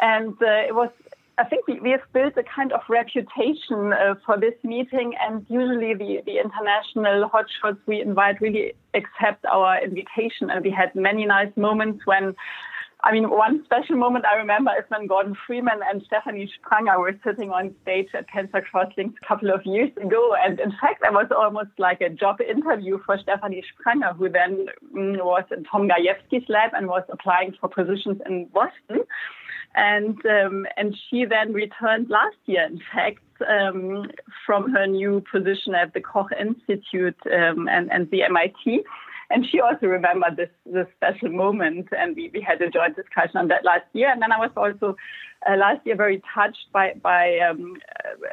[0.00, 0.88] And uh, it was,
[1.42, 5.14] I think we, we, have built a kind of reputation uh, for this meeting.
[5.20, 10.50] And usually the, the international hotshots we invite really accept our invitation.
[10.50, 12.36] And we had many nice moments when
[13.04, 17.18] I mean, one special moment I remember is when Gordon Freeman and Stephanie Spranger were
[17.24, 20.34] sitting on stage at Cancer Crosslinks a couple of years ago.
[20.38, 24.66] And in fact, that was almost like a job interview for Stephanie Spranger, who then
[24.94, 29.04] mm, was in Tom Gajewski's lab and was applying for positions in Boston.
[29.74, 34.10] And um, and she then returned last year, in fact, um,
[34.46, 38.84] from her new position at the Koch Institute um, and, and the MIT
[39.32, 43.36] and she also remembered this this special moment, and we, we had a joint discussion
[43.36, 44.10] on that last year.
[44.12, 44.96] And then I was also
[45.48, 47.76] uh, last year very touched by by um,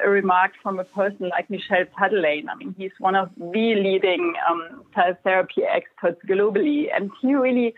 [0.03, 2.45] a remark from a person like Michel Sadelain.
[2.49, 4.83] I mean, he's one of the leading um,
[5.23, 7.73] therapy experts globally, and he really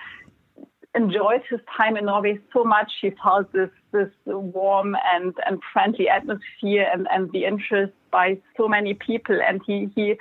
[0.95, 2.91] enjoyed his time in Norway so much.
[3.01, 8.67] He felt this this warm and, and friendly atmosphere and, and the interest by so
[8.67, 10.15] many people, and he he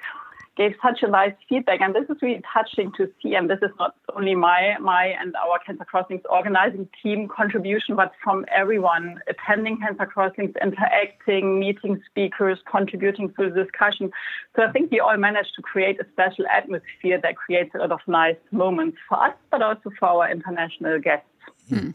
[0.60, 1.80] gave such a nice feedback.
[1.80, 3.34] And this is really touching to see.
[3.34, 8.12] And this is not only my, my and our Cancer Crosslinks organizing team contribution, but
[8.22, 14.10] from everyone attending Cancer Crosslinks, interacting, meeting speakers, contributing to the discussion.
[14.54, 17.92] So I think we all managed to create a special atmosphere that creates a lot
[17.92, 21.26] of nice moments for us, but also for our international guests.
[21.70, 21.90] Hmm.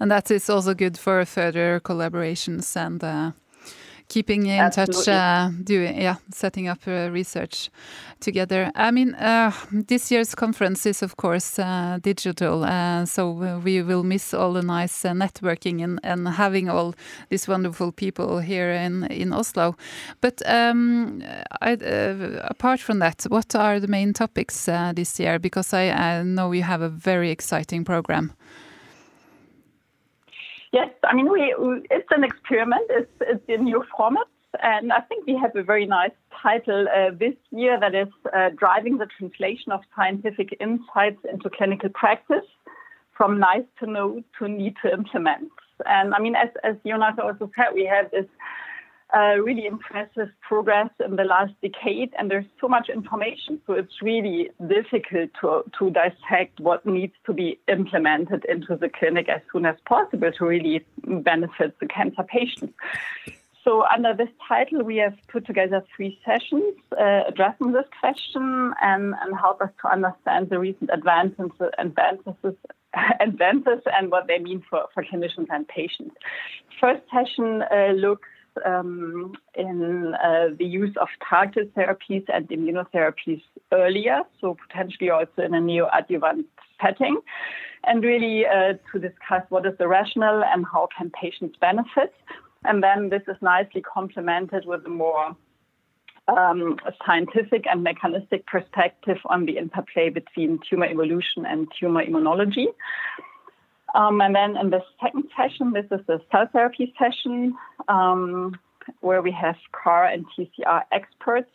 [0.00, 3.30] And that is also good for further collaborations and uh,
[4.10, 5.04] keeping in Absolutely.
[5.04, 7.70] touch, uh, doing yeah, setting up uh, research
[8.20, 8.70] together.
[8.74, 13.30] I mean, uh, this year's conference is of course uh, digital, uh, so
[13.64, 16.94] we will miss all the nice uh, networking and, and having all
[17.30, 19.76] these wonderful people here in in Oslo.
[20.20, 21.22] But um,
[21.62, 21.78] I,
[22.50, 25.38] apart from that, what are the main topics this year?
[25.38, 28.32] Because I, I know you have a very exciting program.
[30.72, 31.54] Yes, I mean, we,
[31.90, 32.86] it's an experiment.
[32.90, 34.26] It's, it's a new format.
[34.62, 36.10] And I think we have a very nice
[36.42, 41.88] title uh, this year that is uh, driving the translation of scientific insights into clinical
[41.90, 42.46] practice
[43.16, 45.50] from nice to know to need to implement.
[45.86, 48.26] And I mean, as, as Jonas also said, we have this
[49.14, 54.02] uh, really impressive progress in the last decade, and there's so much information, so it's
[54.02, 59.66] really difficult to, to dissect what needs to be implemented into the clinic as soon
[59.66, 62.74] as possible to really benefit the cancer patients.
[63.64, 69.14] So, under this title, we have put together three sessions uh, addressing this question and,
[69.20, 72.56] and help us to understand the recent advances, advances,
[73.20, 76.14] advances and what they mean for, for clinicians and patients.
[76.80, 78.28] First session uh, looks
[78.64, 85.54] um, in uh, the use of targeted therapies and immunotherapies earlier, so potentially also in
[85.54, 86.44] a neoadjuvant
[86.80, 87.20] setting,
[87.84, 92.12] and really uh, to discuss what is the rationale and how can patients benefit.
[92.64, 95.34] And then this is nicely complemented with a more
[96.28, 102.66] um, scientific and mechanistic perspective on the interplay between tumor evolution and tumor immunology.
[103.94, 107.56] Um, and then in the second session, this is the cell therapy session
[107.88, 108.58] um,
[109.00, 111.50] where we have CAR and TCR experts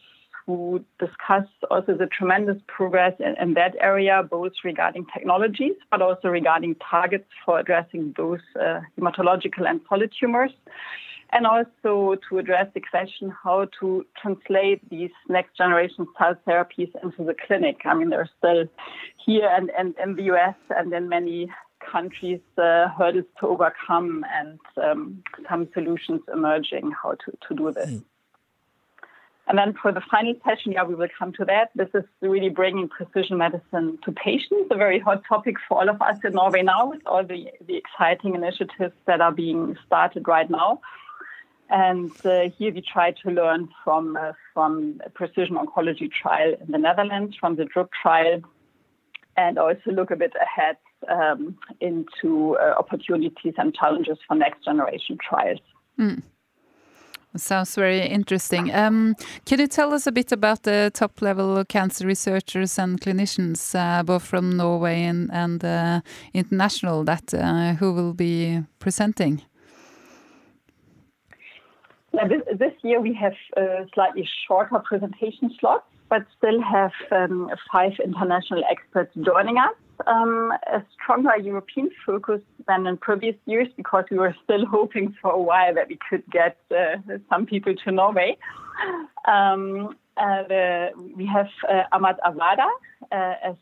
[0.46, 6.28] who discuss also the tremendous progress in, in, that area, both regarding technologies, but also
[6.28, 10.52] regarding targets for addressing those uh, hematological and solid tumors.
[11.32, 17.24] And also to address the question how to translate these next generation cell therapies into
[17.24, 17.78] the clinic.
[17.84, 18.66] I mean, they're still
[19.26, 21.52] here and, and in the US and in many
[21.92, 27.90] countries uh, hurdles to overcome and um, some solutions emerging how to, to do this.
[27.90, 28.04] Mm.
[29.48, 31.70] And then for the final session, yeah, we will come to that.
[31.76, 36.02] This is really bringing precision medicine to patients, a very hot topic for all of
[36.02, 40.50] us in Norway now with all the, the exciting initiatives that are being started right
[40.50, 40.82] now.
[41.70, 46.72] And uh, here we try to learn from uh, from a precision oncology trial in
[46.72, 48.42] the Netherlands, from the DRUP trial,
[49.36, 50.78] and also look a bit ahead
[51.10, 55.60] um, into uh, opportunities and challenges for next generation trials.
[56.00, 56.22] Mm.
[57.38, 58.74] Sounds very interesting.
[58.74, 63.76] Um, can you tell us a bit about the top level cancer researchers and clinicians,
[63.76, 66.02] uh, both from Norway and, and uh,
[66.34, 69.42] international, that uh, who will be presenting?
[72.14, 73.34] Yeah, this, this, year we have
[73.94, 79.74] slightly shorter presentation slots, but still have um, five international experts joining us.
[80.08, 85.32] Um, a stronger European focus than in previous years because we were still hoping for
[85.32, 86.98] a while that we could get uh,
[87.30, 88.38] some people to Norway.
[89.28, 92.68] Um, uh, we have uh, Ahmad Awada
[93.12, 93.56] uh, as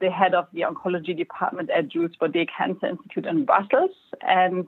[0.00, 3.90] the head of the oncology department at Jules Bordet Cancer Institute in Brussels,
[4.20, 4.66] and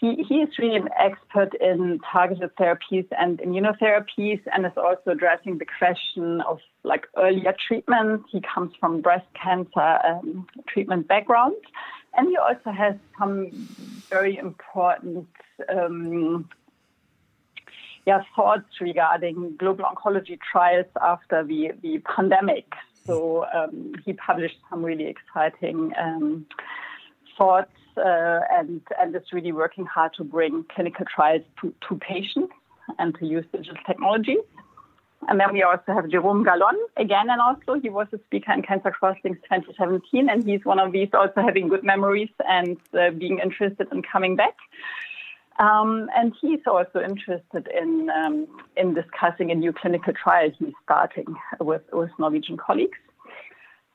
[0.00, 5.58] he, he is really an expert in targeted therapies and immunotherapies and is also addressing
[5.58, 8.24] the question of like earlier treatment.
[8.30, 11.54] He comes from breast cancer um, treatment background.
[12.16, 13.50] And he also has some
[14.10, 15.28] very important
[15.68, 16.48] um,
[18.04, 22.66] yeah, thoughts regarding global oncology trials after the, the pandemic.
[23.06, 26.46] So um, he published some really exciting um,
[27.38, 32.52] thoughts and, and is really working hard to bring clinical trials to, to patients
[32.98, 34.36] and to use digital technology.
[35.28, 37.80] And then we also have Jerome Galon, again in Oslo.
[37.80, 41.68] He was a speaker in Cancer Crosslinks 2017, and he's one of these also having
[41.68, 44.56] good memories and uh, being interested in coming back.
[45.58, 51.36] Um, and he's also interested in um, in discussing a new clinical trial he's starting
[51.60, 52.98] with, with Norwegian colleagues.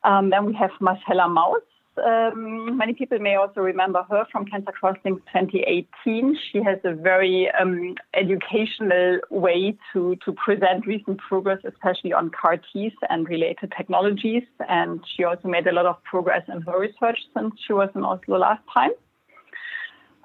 [0.05, 1.61] Um, then we have Marcella Maus,
[2.03, 6.37] um, many people may also remember her from Cancer Crosslinks 2018.
[6.51, 12.57] She has a very um, educational way to, to present recent progress, especially on CAR
[12.57, 14.43] Ts and related technologies.
[14.67, 18.03] And she also made a lot of progress in her research since she was in
[18.03, 18.91] Oslo last time.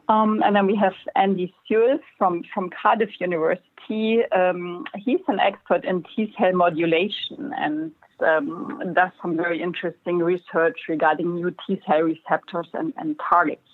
[0.09, 4.21] Um, and then we have Andy Sewell from, from Cardiff University.
[4.33, 10.79] Um, he's an expert in T cell modulation and um, does some very interesting research
[10.89, 13.69] regarding new T cell receptors and, and targets.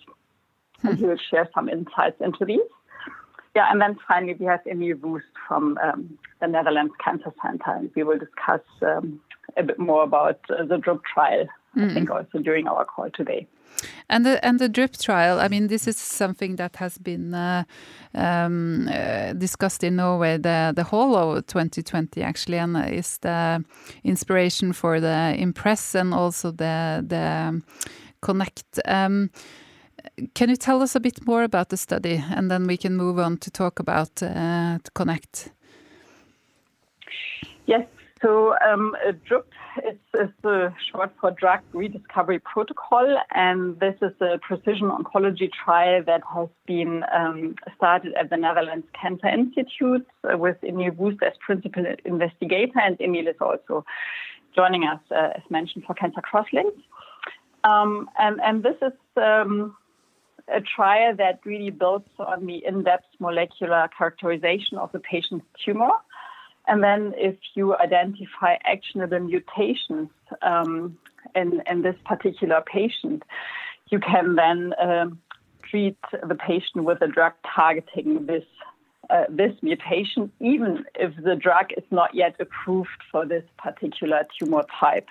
[0.81, 0.89] Hmm.
[0.89, 2.61] And he will share some insights into these.
[3.55, 7.91] Yeah, and then finally we have Emil Voest from um, the Netherlands Cancer Center, and
[7.97, 9.21] we will discuss um,
[9.57, 11.83] a bit more about uh, the DRUP trial, mm.
[11.83, 11.95] I hmm.
[11.95, 13.49] think also during our call today.
[14.09, 15.41] And the and the DRUP trial.
[15.41, 17.65] I mean, this is something that has been uh,
[18.15, 23.65] um, uh, discussed in Norway the the whole of 2020 actually, and is the
[24.05, 27.63] inspiration for the Impress and also the the
[28.21, 28.81] Connect.
[28.85, 29.31] Um,
[30.35, 33.19] can you tell us a bit more about the study, and then we can move
[33.19, 35.53] on to talk about uh, Connect?
[37.67, 37.87] Yes.
[38.23, 38.95] So um,
[39.29, 39.47] DRUP
[39.79, 46.03] is, is the short for Drug Rediscovery Protocol, and this is a precision oncology trial
[46.07, 51.85] that has been um, started at the Netherlands Cancer Institute with Emil Voest as principal
[52.05, 53.85] investigator, and Emil is also
[54.55, 56.83] joining us, uh, as mentioned, for Cancer Crosslinks.
[57.65, 59.77] Um, and, and this is um,
[60.49, 65.91] a trial that really builds on the in-depth molecular characterization of the patient's tumor
[66.71, 70.09] and then if you identify actionable mutations
[70.41, 70.97] um,
[71.35, 73.25] in, in this particular patient,
[73.91, 75.19] you can then um,
[75.69, 78.45] treat the patient with a drug targeting this
[79.11, 84.65] uh, this mutation, even if the drug is not yet approved for this particular tumor
[84.79, 85.09] type.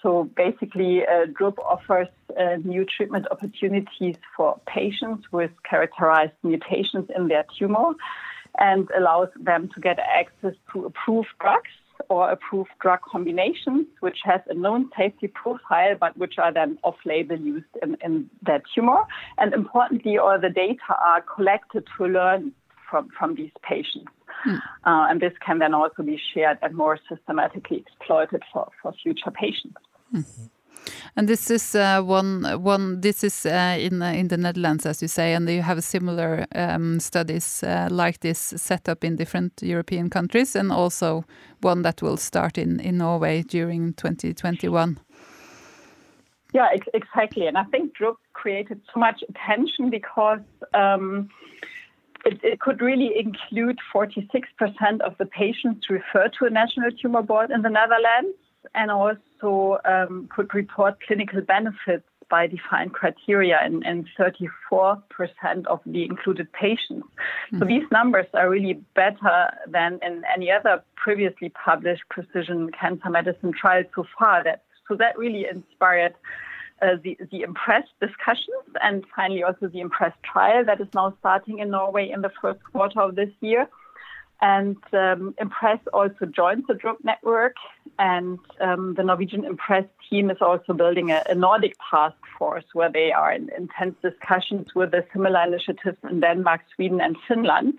[0.00, 2.06] So basically, uh, DRUP offers
[2.38, 7.94] uh, new treatment opportunities for patients with characterized mutations in their tumor
[8.58, 11.70] and allows them to get access to approved drugs
[12.08, 17.36] or approved drug combinations, which has a known safety profile, but which are then off-label
[17.38, 19.02] used in, in that tumor.
[19.38, 22.52] And importantly, all the data are collected to learn
[22.90, 24.10] from, from these patients.
[24.42, 24.56] Hmm.
[24.84, 29.30] Uh, and this can then also be shared and more systematically exploited for, for future
[29.30, 29.76] patients.
[30.12, 30.44] Mm-hmm.
[31.16, 33.00] And this is uh, one one.
[33.00, 36.46] This is uh, in uh, in the Netherlands, as you say, and you have similar
[36.54, 41.24] um, studies uh, like this set up in different European countries, and also
[41.62, 44.98] one that will start in in Norway during 2021.
[46.52, 47.46] Yeah, ex exactly.
[47.46, 50.40] And I think DRUP created so much attention because.
[50.74, 51.28] Um,
[52.26, 57.50] it, it, could really include 46% of the patients referred to a national tumor board
[57.50, 58.38] in the Netherlands
[58.74, 66.04] and also um, could report clinical benefits by defined criteria in, in 34% of the
[66.04, 67.06] included patients.
[67.06, 67.58] Mm-hmm.
[67.58, 67.68] So hmm.
[67.68, 73.84] these numbers are really better than in any other previously published precision cancer medicine trial
[73.94, 74.42] so far.
[74.42, 76.14] That so that really inspired
[76.82, 81.58] uh, the the Impress discussions and finally also the Impress trial that is now starting
[81.58, 83.68] in Norway in the first quarter of this year.
[84.40, 87.56] And um, Impress also joined the DRUP network,
[87.98, 92.90] and um, the Norwegian Impress team is also building a, a Nordic task force where
[92.90, 97.74] they are in intense discussions with the similar initiatives in Denmark, Sweden, and Finland,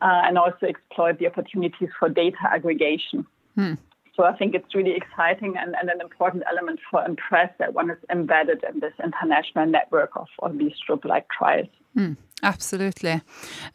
[0.00, 3.26] uh, and also exploit the opportunities for data aggregation.
[3.54, 3.74] Hmm.
[4.18, 7.88] so I think it's really exciting and, and an important element for Impress that one
[7.88, 11.68] is embedded in this international network of, of these DRUP-like trials.
[11.96, 13.20] Mm, absolutely.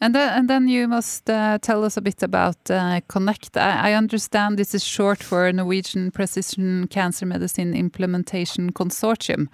[0.00, 3.56] And then, and then you must uh, tell us a bit about uh, Connect.
[3.56, 9.48] I, I, understand this is short for Norwegian Precision Cancer Medicine Implementation Consortium.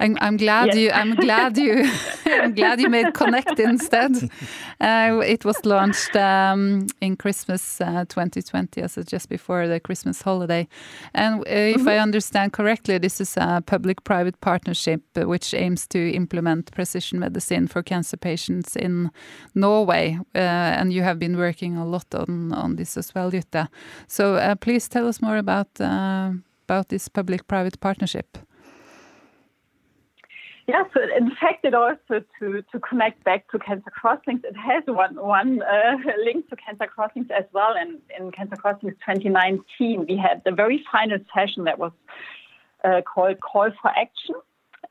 [0.00, 0.76] I'm, I'm glad yes.
[0.76, 0.90] you.
[0.90, 1.90] I'm glad you.
[2.26, 4.30] I'm glad you made Connect instead.
[4.80, 10.68] Uh, it was launched um, in Christmas uh, 2020, as just before the Christmas holiday.
[11.14, 11.92] And uh, if mm -hmm.
[11.94, 17.66] I understand correctly, this is a public-private partnership uh, which aims to implement precision medicine
[17.68, 18.27] for cancer patients
[18.76, 19.10] in
[19.54, 20.18] Norway.
[20.34, 23.68] Uh, and you have been working a lot on on this as well, Jutta.
[24.06, 25.80] So uh, please tell us more about
[26.68, 28.38] about this public-private partnership.
[30.68, 34.84] Yeah, so in fact, it also to, to connect back to Cancer Crosslinks, it has
[34.86, 37.74] one one uh, link to Cancer Crosslinks as well.
[37.74, 41.92] And in Cancer Crosslinks 2019, we had the very final session that was
[42.84, 44.34] uh, called Call for Action,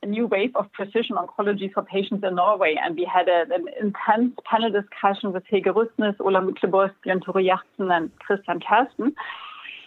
[0.04, 2.76] a new wave of precision oncology for patients in Norway.
[2.82, 7.92] And we had a, an intense panel discussion with Hege Russnes, Ola Myklebust, Bjørn Tore
[7.92, 9.16] and Christian Kersten.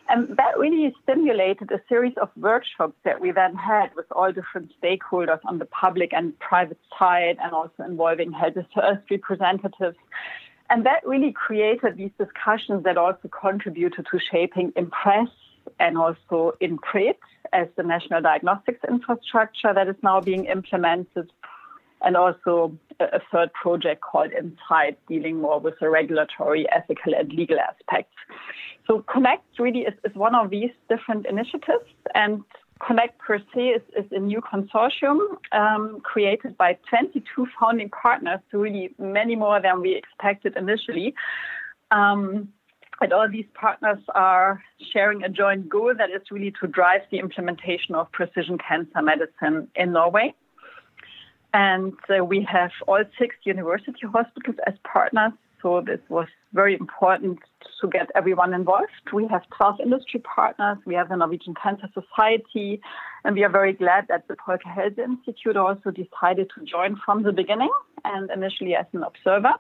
[0.08, 4.72] And that really stimulated a series of workshops that we then had with all different
[4.82, 9.96] stakeholders on the public and private side, and also involving health first representatives.
[10.68, 15.28] And that really created these discussions that also contributed to shaping Impress
[15.78, 17.14] and also INPRED
[17.52, 21.30] as the national diagnostics infrastructure that is now being implemented,
[22.02, 27.58] and also a third project called Insight, dealing more with the regulatory, ethical, and legal
[27.58, 28.16] aspects.
[28.86, 31.84] So Connect really is, is one of these different initiatives,
[32.14, 32.42] and
[32.86, 35.18] Connect per se is, is a new consortium
[35.52, 41.14] um, created by 22 founding partners, so really many more than we expected initially.
[41.90, 42.48] Um,
[43.00, 47.18] and all these partners are sharing a joint goal that is really to drive the
[47.18, 50.34] implementation of precision cancer medicine in Norway.
[51.54, 55.32] And uh, we have all six university hospitals as partners.
[55.62, 57.38] So this was very important
[57.80, 58.92] to get everyone involved.
[59.12, 60.78] We have 12 industry partners.
[60.86, 62.80] We have the Norwegian Cancer Society.
[63.24, 67.22] And we are very glad that the Public Health Institute also decided to join from
[67.22, 67.70] the beginning
[68.04, 69.54] and initially as an observer.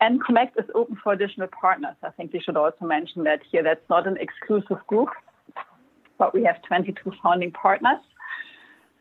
[0.00, 1.94] And Connect is open for additional partners.
[2.02, 5.10] I think we should also mention that here that's not an exclusive group,
[6.18, 8.00] but we have 22 founding partners.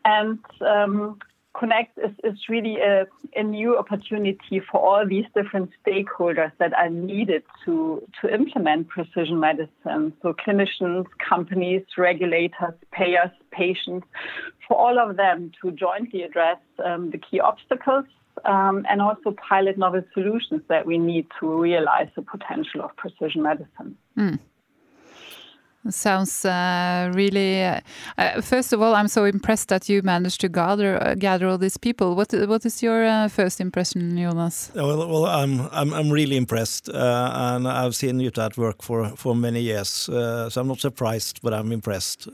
[0.05, 1.19] And um,
[1.57, 3.05] Connect is, is really a,
[3.35, 9.39] a, new opportunity for all these different stakeholders that are needed to, to implement precision
[9.39, 10.13] medicine.
[10.21, 14.07] So, clinicians, companies, regulators, payers, patients,
[14.65, 18.05] for all of them to jointly address um, the key obstacles
[18.45, 23.43] um, and also pilot novel solutions that we need to realize the potential of precision
[23.43, 23.97] medicine.
[24.17, 24.39] Mm.
[25.89, 27.63] Sounds uh, really.
[27.63, 27.79] Uh,
[28.15, 31.57] uh, first of all, I'm so impressed that you managed to gather uh, gather all
[31.57, 32.13] these people.
[32.15, 34.71] What what is your uh, first impression, Jonas?
[34.75, 39.09] Well, well, I'm I'm, I'm really impressed, uh, and I've seen you at work for
[39.15, 42.27] for many years, so I'm not surprised, but I'm impressed.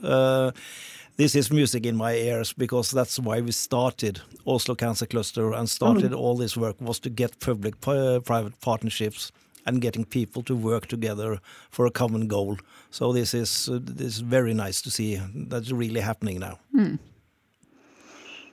[1.18, 5.68] This is music in my ears because that's why we started Oslo Cancer Cluster and
[5.68, 6.16] started mm.
[6.16, 9.32] all this work was to get public-private partnerships
[9.66, 11.40] and getting people to work together
[11.70, 12.56] for a common goal.
[12.90, 16.58] So this is uh, this is very nice to see that's really happening now.
[16.74, 16.98] Mm.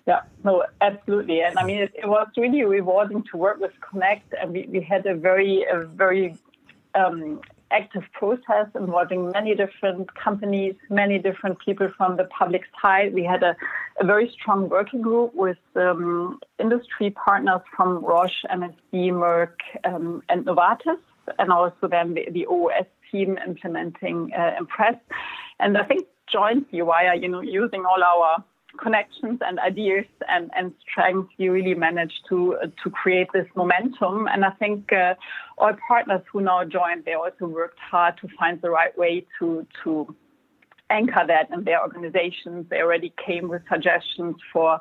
[0.08, 1.42] Yeah, no, absolutely.
[1.42, 4.82] And I mean, it, it, was really rewarding to work with Connect, and we, we
[4.82, 6.38] had a very, a very
[6.94, 7.42] um,
[7.72, 13.14] active process involving many different companies, many different people from the public side.
[13.14, 13.56] We had a,
[14.00, 20.46] a very strong working group with um, industry partners from Roche, MSD, Merck, um, and
[20.46, 21.00] Novartis,
[21.40, 24.96] and also then the, the OUS team implementing uh, Impress.
[25.60, 28.44] And I think jointly via you know using all our
[28.76, 34.28] connections and ideas and, and strengths, you really managed to uh, to create this momentum.
[34.28, 35.16] And I think uh,
[35.58, 39.66] all partners who now joined, they also worked hard to find the right way to
[39.84, 40.16] to
[40.90, 42.68] anchor that in their organizations.
[42.70, 44.80] They already came with suggestions for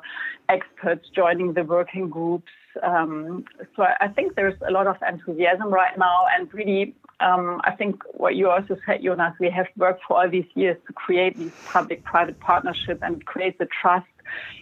[0.49, 2.51] experts joining the working groups.
[2.83, 7.71] Um, so I think there's a lot of enthusiasm right now, and really um, I
[7.71, 11.37] think what you also said, Jonas, we have worked for all these years to create
[11.37, 14.07] these public-private partnerships and create the trust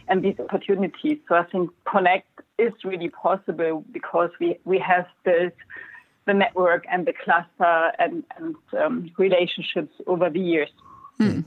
[0.07, 1.17] and these opportunities.
[1.27, 2.27] So I think Connect
[2.57, 5.53] is really possible because we, we have built
[6.25, 10.69] the network and the cluster and, and um, relationships over the years.
[11.17, 11.41] Hmm.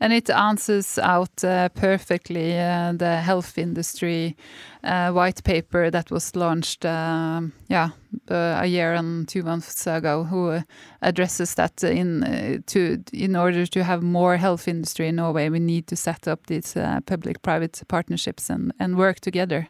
[0.00, 4.36] And it answers out uh, perfectly uh, the health industry
[4.82, 7.90] uh, white paper that was launched, um, yeah,
[8.28, 10.62] a year and two months ago, who
[11.02, 15.60] addresses that in uh, to in order to have more health industry in Norway, we
[15.60, 19.68] need to set up these uh, public-private partnerships and and work together.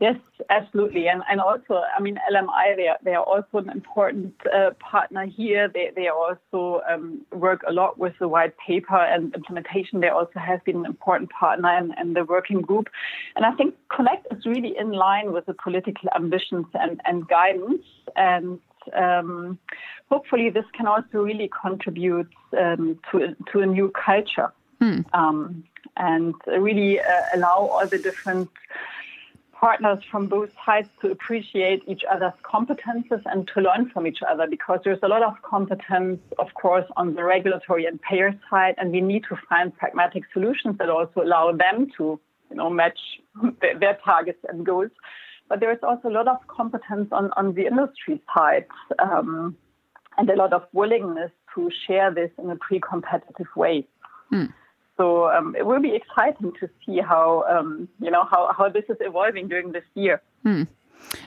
[0.00, 0.16] Yes,
[0.48, 1.08] absolutely.
[1.08, 5.26] And and also, I mean, LMI, they are, they are also an important uh, partner
[5.26, 5.68] here.
[5.68, 10.00] They, they also um, work a lot with the white paper and implementation.
[10.00, 12.88] They also have been an important partner in, in the working group.
[13.36, 17.84] And I think Connect is really in line with the political ambitions and, and guidance.
[18.16, 18.58] And
[18.96, 19.58] um,
[20.08, 25.00] hopefully, this can also really contribute um, to, to a new culture hmm.
[25.12, 25.62] um,
[25.98, 28.48] and really uh, allow all the different
[29.60, 34.46] partners from both sides to appreciate each other's competences and to learn from each other
[34.48, 38.90] because there's a lot of competence, of course, on the regulatory and payer side, and
[38.90, 42.98] we need to find pragmatic solutions that also allow them to, you know, match
[43.60, 44.90] their, their targets and goals.
[45.48, 48.64] But there is also a lot of competence on, on the industry side
[48.98, 49.56] um,
[50.16, 53.86] and a lot of willingness to share this in a pre-competitive way.
[54.32, 54.54] Mm.
[55.00, 58.84] So um, it will be exciting to see how um, you know how, how this
[58.90, 60.20] is evolving during this year.
[60.42, 60.64] Hmm.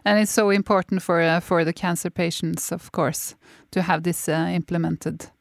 [0.06, 3.36] And it's so important for uh, for the cancer patients, of course,
[3.72, 5.32] to have this uh, implemented.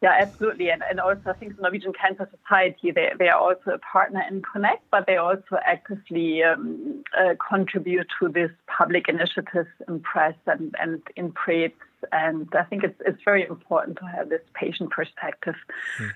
[0.00, 0.70] Yeah, absolutely.
[0.70, 4.22] And, and also, I think the Norwegian Cancer Society, they, they are also a partner
[4.30, 10.74] in Connect, but they also actively um, uh, contribute to this public initiatives Impress and,
[10.78, 11.74] and in PREDS.
[12.12, 15.54] And I think it's, it's very important to have this patient perspective
[15.98, 16.10] mm.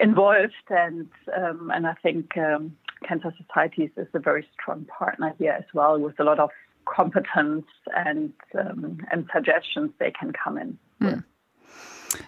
[0.00, 0.52] involved.
[0.68, 2.76] And, um, and I think um,
[3.06, 6.50] Cancer Societies is a very strong partner here as well, with a lot of
[6.86, 10.78] competence and, um, and suggestions they can come in.
[11.00, 11.24] Mm.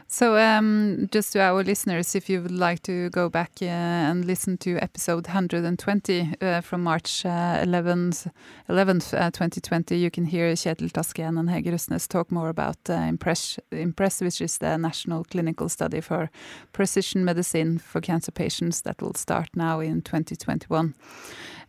[0.09, 4.24] So, um, just to our listeners, if you would like to go back uh, and
[4.24, 8.30] listen to episode 120 uh, from March uh, 11th,
[8.68, 14.20] 11th 2020, you can hear Kjetil Taskén and Hege talk more about uh, Impress, Impress,
[14.20, 16.30] which is the national clinical study for
[16.72, 20.95] precision medicine for cancer patients that will start now in 2021.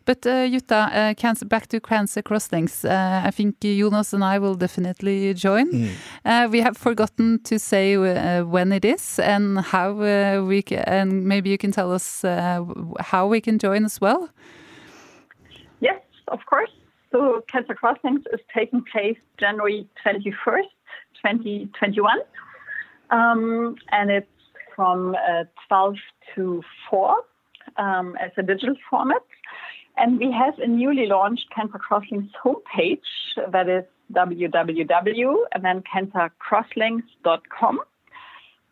[0.08, 2.82] But uh, Jutta, uh, cancer, back to Cancer Crosslinks.
[2.82, 5.70] Uh, I think Jonas and I will definitely join.
[5.70, 5.90] Mm.
[6.24, 10.78] Uh, we have forgotten to say uh, when it is and how uh, we can,
[10.86, 12.22] and maybe you can tell us
[13.00, 14.30] how we can join as well.
[15.80, 16.70] Yes, of course.
[17.12, 20.72] So Cancer Crosslinks is taking place January 21st,
[21.22, 22.18] 2021.
[23.10, 24.26] Um, and it's
[24.74, 25.14] from
[25.68, 25.96] 12
[26.34, 27.14] to 4
[27.76, 29.22] um, as a digital format.
[29.98, 33.00] And we have a newly launched Cancer Crosslinks homepage
[33.50, 37.80] that is www and then cancercrosslinks.com.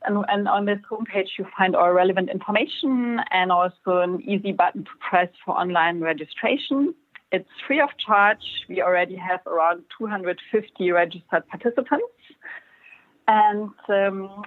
[0.05, 4.85] And, and on this homepage, you find all relevant information and also an easy button
[4.85, 6.95] to press for online registration.
[7.33, 8.45] It's free of charge.
[8.69, 12.07] We already have around 250 registered participants.
[13.27, 14.45] And um,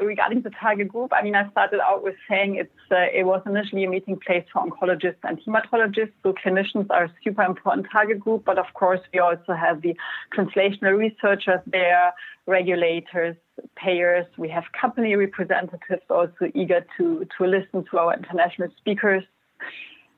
[0.00, 3.42] regarding the target group, I mean, I started out with saying it's uh, it was
[3.46, 6.12] initially a meeting place for oncologists and hematologists.
[6.22, 9.96] So clinicians are a super important target group, but of course we also have the
[10.36, 12.12] translational researchers there,
[12.46, 13.36] regulators,
[13.76, 14.26] payers.
[14.36, 19.24] We have company representatives also eager to to listen to our international speakers,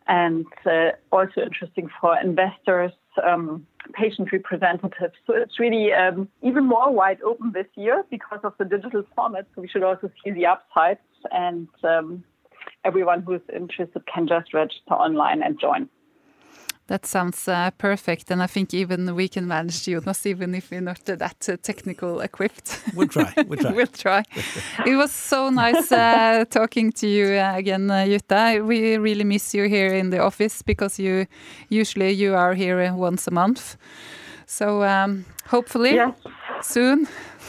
[0.07, 5.14] and uh, also interesting for investors um, patient representatives.
[5.26, 9.47] So it's really um, even more wide open this year because of the digital format.
[9.55, 11.01] So we should also see the upsides,
[11.31, 12.24] and um,
[12.85, 15.89] everyone who's interested can just register online and join.
[16.91, 20.80] That sounds uh, perfect, and I think even we can manage, Jonas, even if we're
[20.80, 22.80] not that uh, technical equipped.
[22.97, 23.32] We'll try.
[23.47, 23.72] We'll try.
[23.76, 24.24] we'll try.
[24.84, 28.66] it was so nice uh, talking to you uh, again, uh, Jutta.
[28.66, 31.26] We really miss you here in the office because you
[31.68, 33.76] usually you are here uh, once a month.
[34.47, 36.12] So um, hopefully yes.
[36.62, 37.07] soon.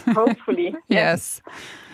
[0.07, 0.75] Hopefully.
[0.87, 1.41] yes.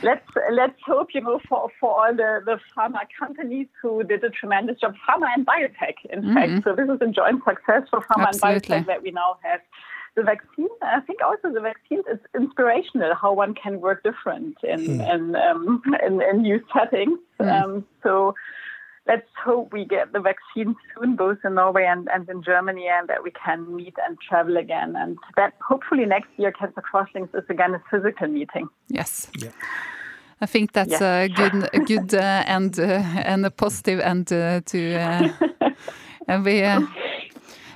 [0.04, 4.30] let's let's hope you know for for all the, the pharma companies who did a
[4.30, 6.34] tremendous job, pharma and biotech, in mm-hmm.
[6.34, 6.64] fact.
[6.64, 8.76] So this is a joint success for pharma Absolutely.
[8.76, 9.62] and biotech that we now have
[10.16, 10.68] the vaccine.
[10.82, 15.14] I think also the vaccine is inspirational how one can work different in mm.
[15.14, 17.20] in, um, in, in new settings.
[17.40, 17.64] Mm.
[17.64, 18.36] Um, so
[19.08, 23.08] let's hope we get the vaccine soon, both in Norway and, and in Germany, and
[23.08, 24.96] that we can meet and travel again.
[24.96, 28.68] And that hopefully next year, Cancer Crosslinks is again a physical meeting.
[28.90, 29.30] Yes.
[29.38, 29.50] Yeah.
[30.40, 31.02] I think that's yes.
[31.02, 35.30] a good, a good uh, and uh, and a positive end uh, to, uh,
[36.28, 36.82] and we uh,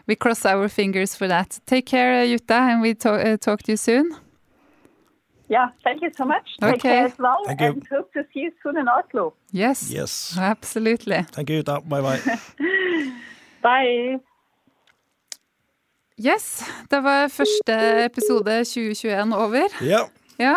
[0.06, 1.60] we cross our fingers for that.
[1.66, 4.16] Take care, Jutta, and we talk, uh, talk to you soon.
[5.52, 6.48] Yeah, thank you so much.
[6.62, 7.68] Take care as well, Thank you.
[7.68, 9.34] and hope to see you soon in Oslo.
[9.52, 9.92] Yes.
[9.92, 10.38] Yes.
[10.38, 11.26] Absolutely.
[11.32, 11.82] Thank you, Jutta.
[11.90, 12.20] Bye bye.
[13.62, 14.20] Bye.
[16.18, 17.74] Yes, da var første
[18.06, 19.68] episode 2021 over.
[19.82, 20.08] Ja.
[20.38, 20.56] Ja.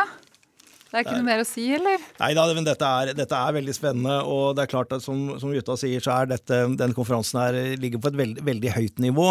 [0.94, 2.02] Det er ikke noe mer å si, eller?
[2.20, 4.18] Nei da, men dette er, dette er veldig spennende.
[4.30, 7.58] Og det er klart at som, som Jutta sier, så er dette, denne konferansen her
[7.82, 9.26] ligger på et veldig, veldig høyt nivå.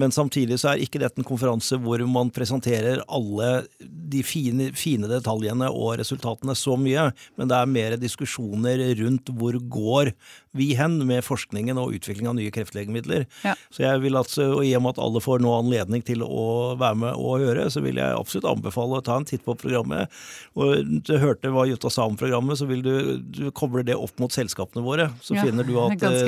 [0.00, 5.06] Men samtidig så er ikke dette en konferanse hvor man presenterer alle de fine, fine
[5.12, 7.06] detaljene og resultatene så mye.
[7.38, 10.10] Men det er mer diskusjoner rundt hvor går
[10.56, 13.26] vi hen med forskningen og utvikling av nye kreftlegemidler.
[13.46, 13.54] Ja.
[13.70, 16.74] Så jeg vil at, og I og med at alle får nå anledning til å
[16.80, 20.10] være med og høre, så vil jeg absolutt anbefale å ta en titt på programmet.
[20.58, 24.18] Og Du hørte hva Jutta sa om programmet, så vil du, du kobler det opp
[24.22, 25.10] mot selskapene våre.
[25.22, 26.18] Så Ja, finner du at det er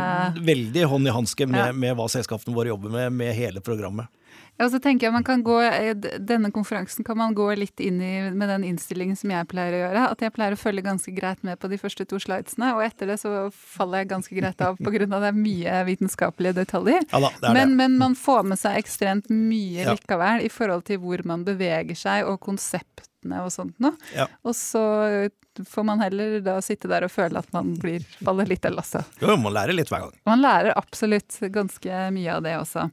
[0.00, 3.36] eh, det er veldig hånd i hanske med, med hva selskapene våre jobber med, med
[3.36, 4.08] hele programmet.
[4.54, 7.80] Ja, og så tenker jeg man kan gå, eh, Denne konferansen kan man gå litt
[7.82, 10.04] inn i med den innstillingen som jeg pleier å gjøre.
[10.14, 13.10] At jeg pleier å følge ganske greit med på de første to slidesene, og etter
[13.10, 14.92] det så faller jeg ganske greit av pga.
[15.08, 17.02] det er mye vitenskapelige detaljer.
[17.10, 17.76] Ja da, det er Men, det.
[17.82, 19.94] men man får med seg ekstremt mye Ja.
[19.94, 23.96] likevel i forhold til hvor man beveger seg og konseptene og sånt noe.
[24.14, 24.28] Ja.
[24.44, 25.30] Og så
[25.68, 29.16] får man heller da sitte der og føle at man blir, faller litt av lasset.
[29.22, 30.18] Jo, man lærer litt hver gang.
[30.28, 32.88] Man lærer absolutt ganske mye av det også.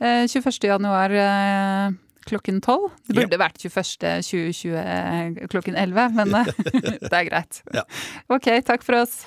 [0.00, 0.50] Eh, 21.
[0.70, 1.96] januar eh,
[2.26, 2.90] klokken 12.
[3.08, 3.96] Det burde vært 21.
[4.26, 6.52] 2020 klokken 11, men eh,
[7.10, 7.62] det er greit.
[7.74, 7.86] Ja.
[8.32, 9.20] Ok, takk for oss.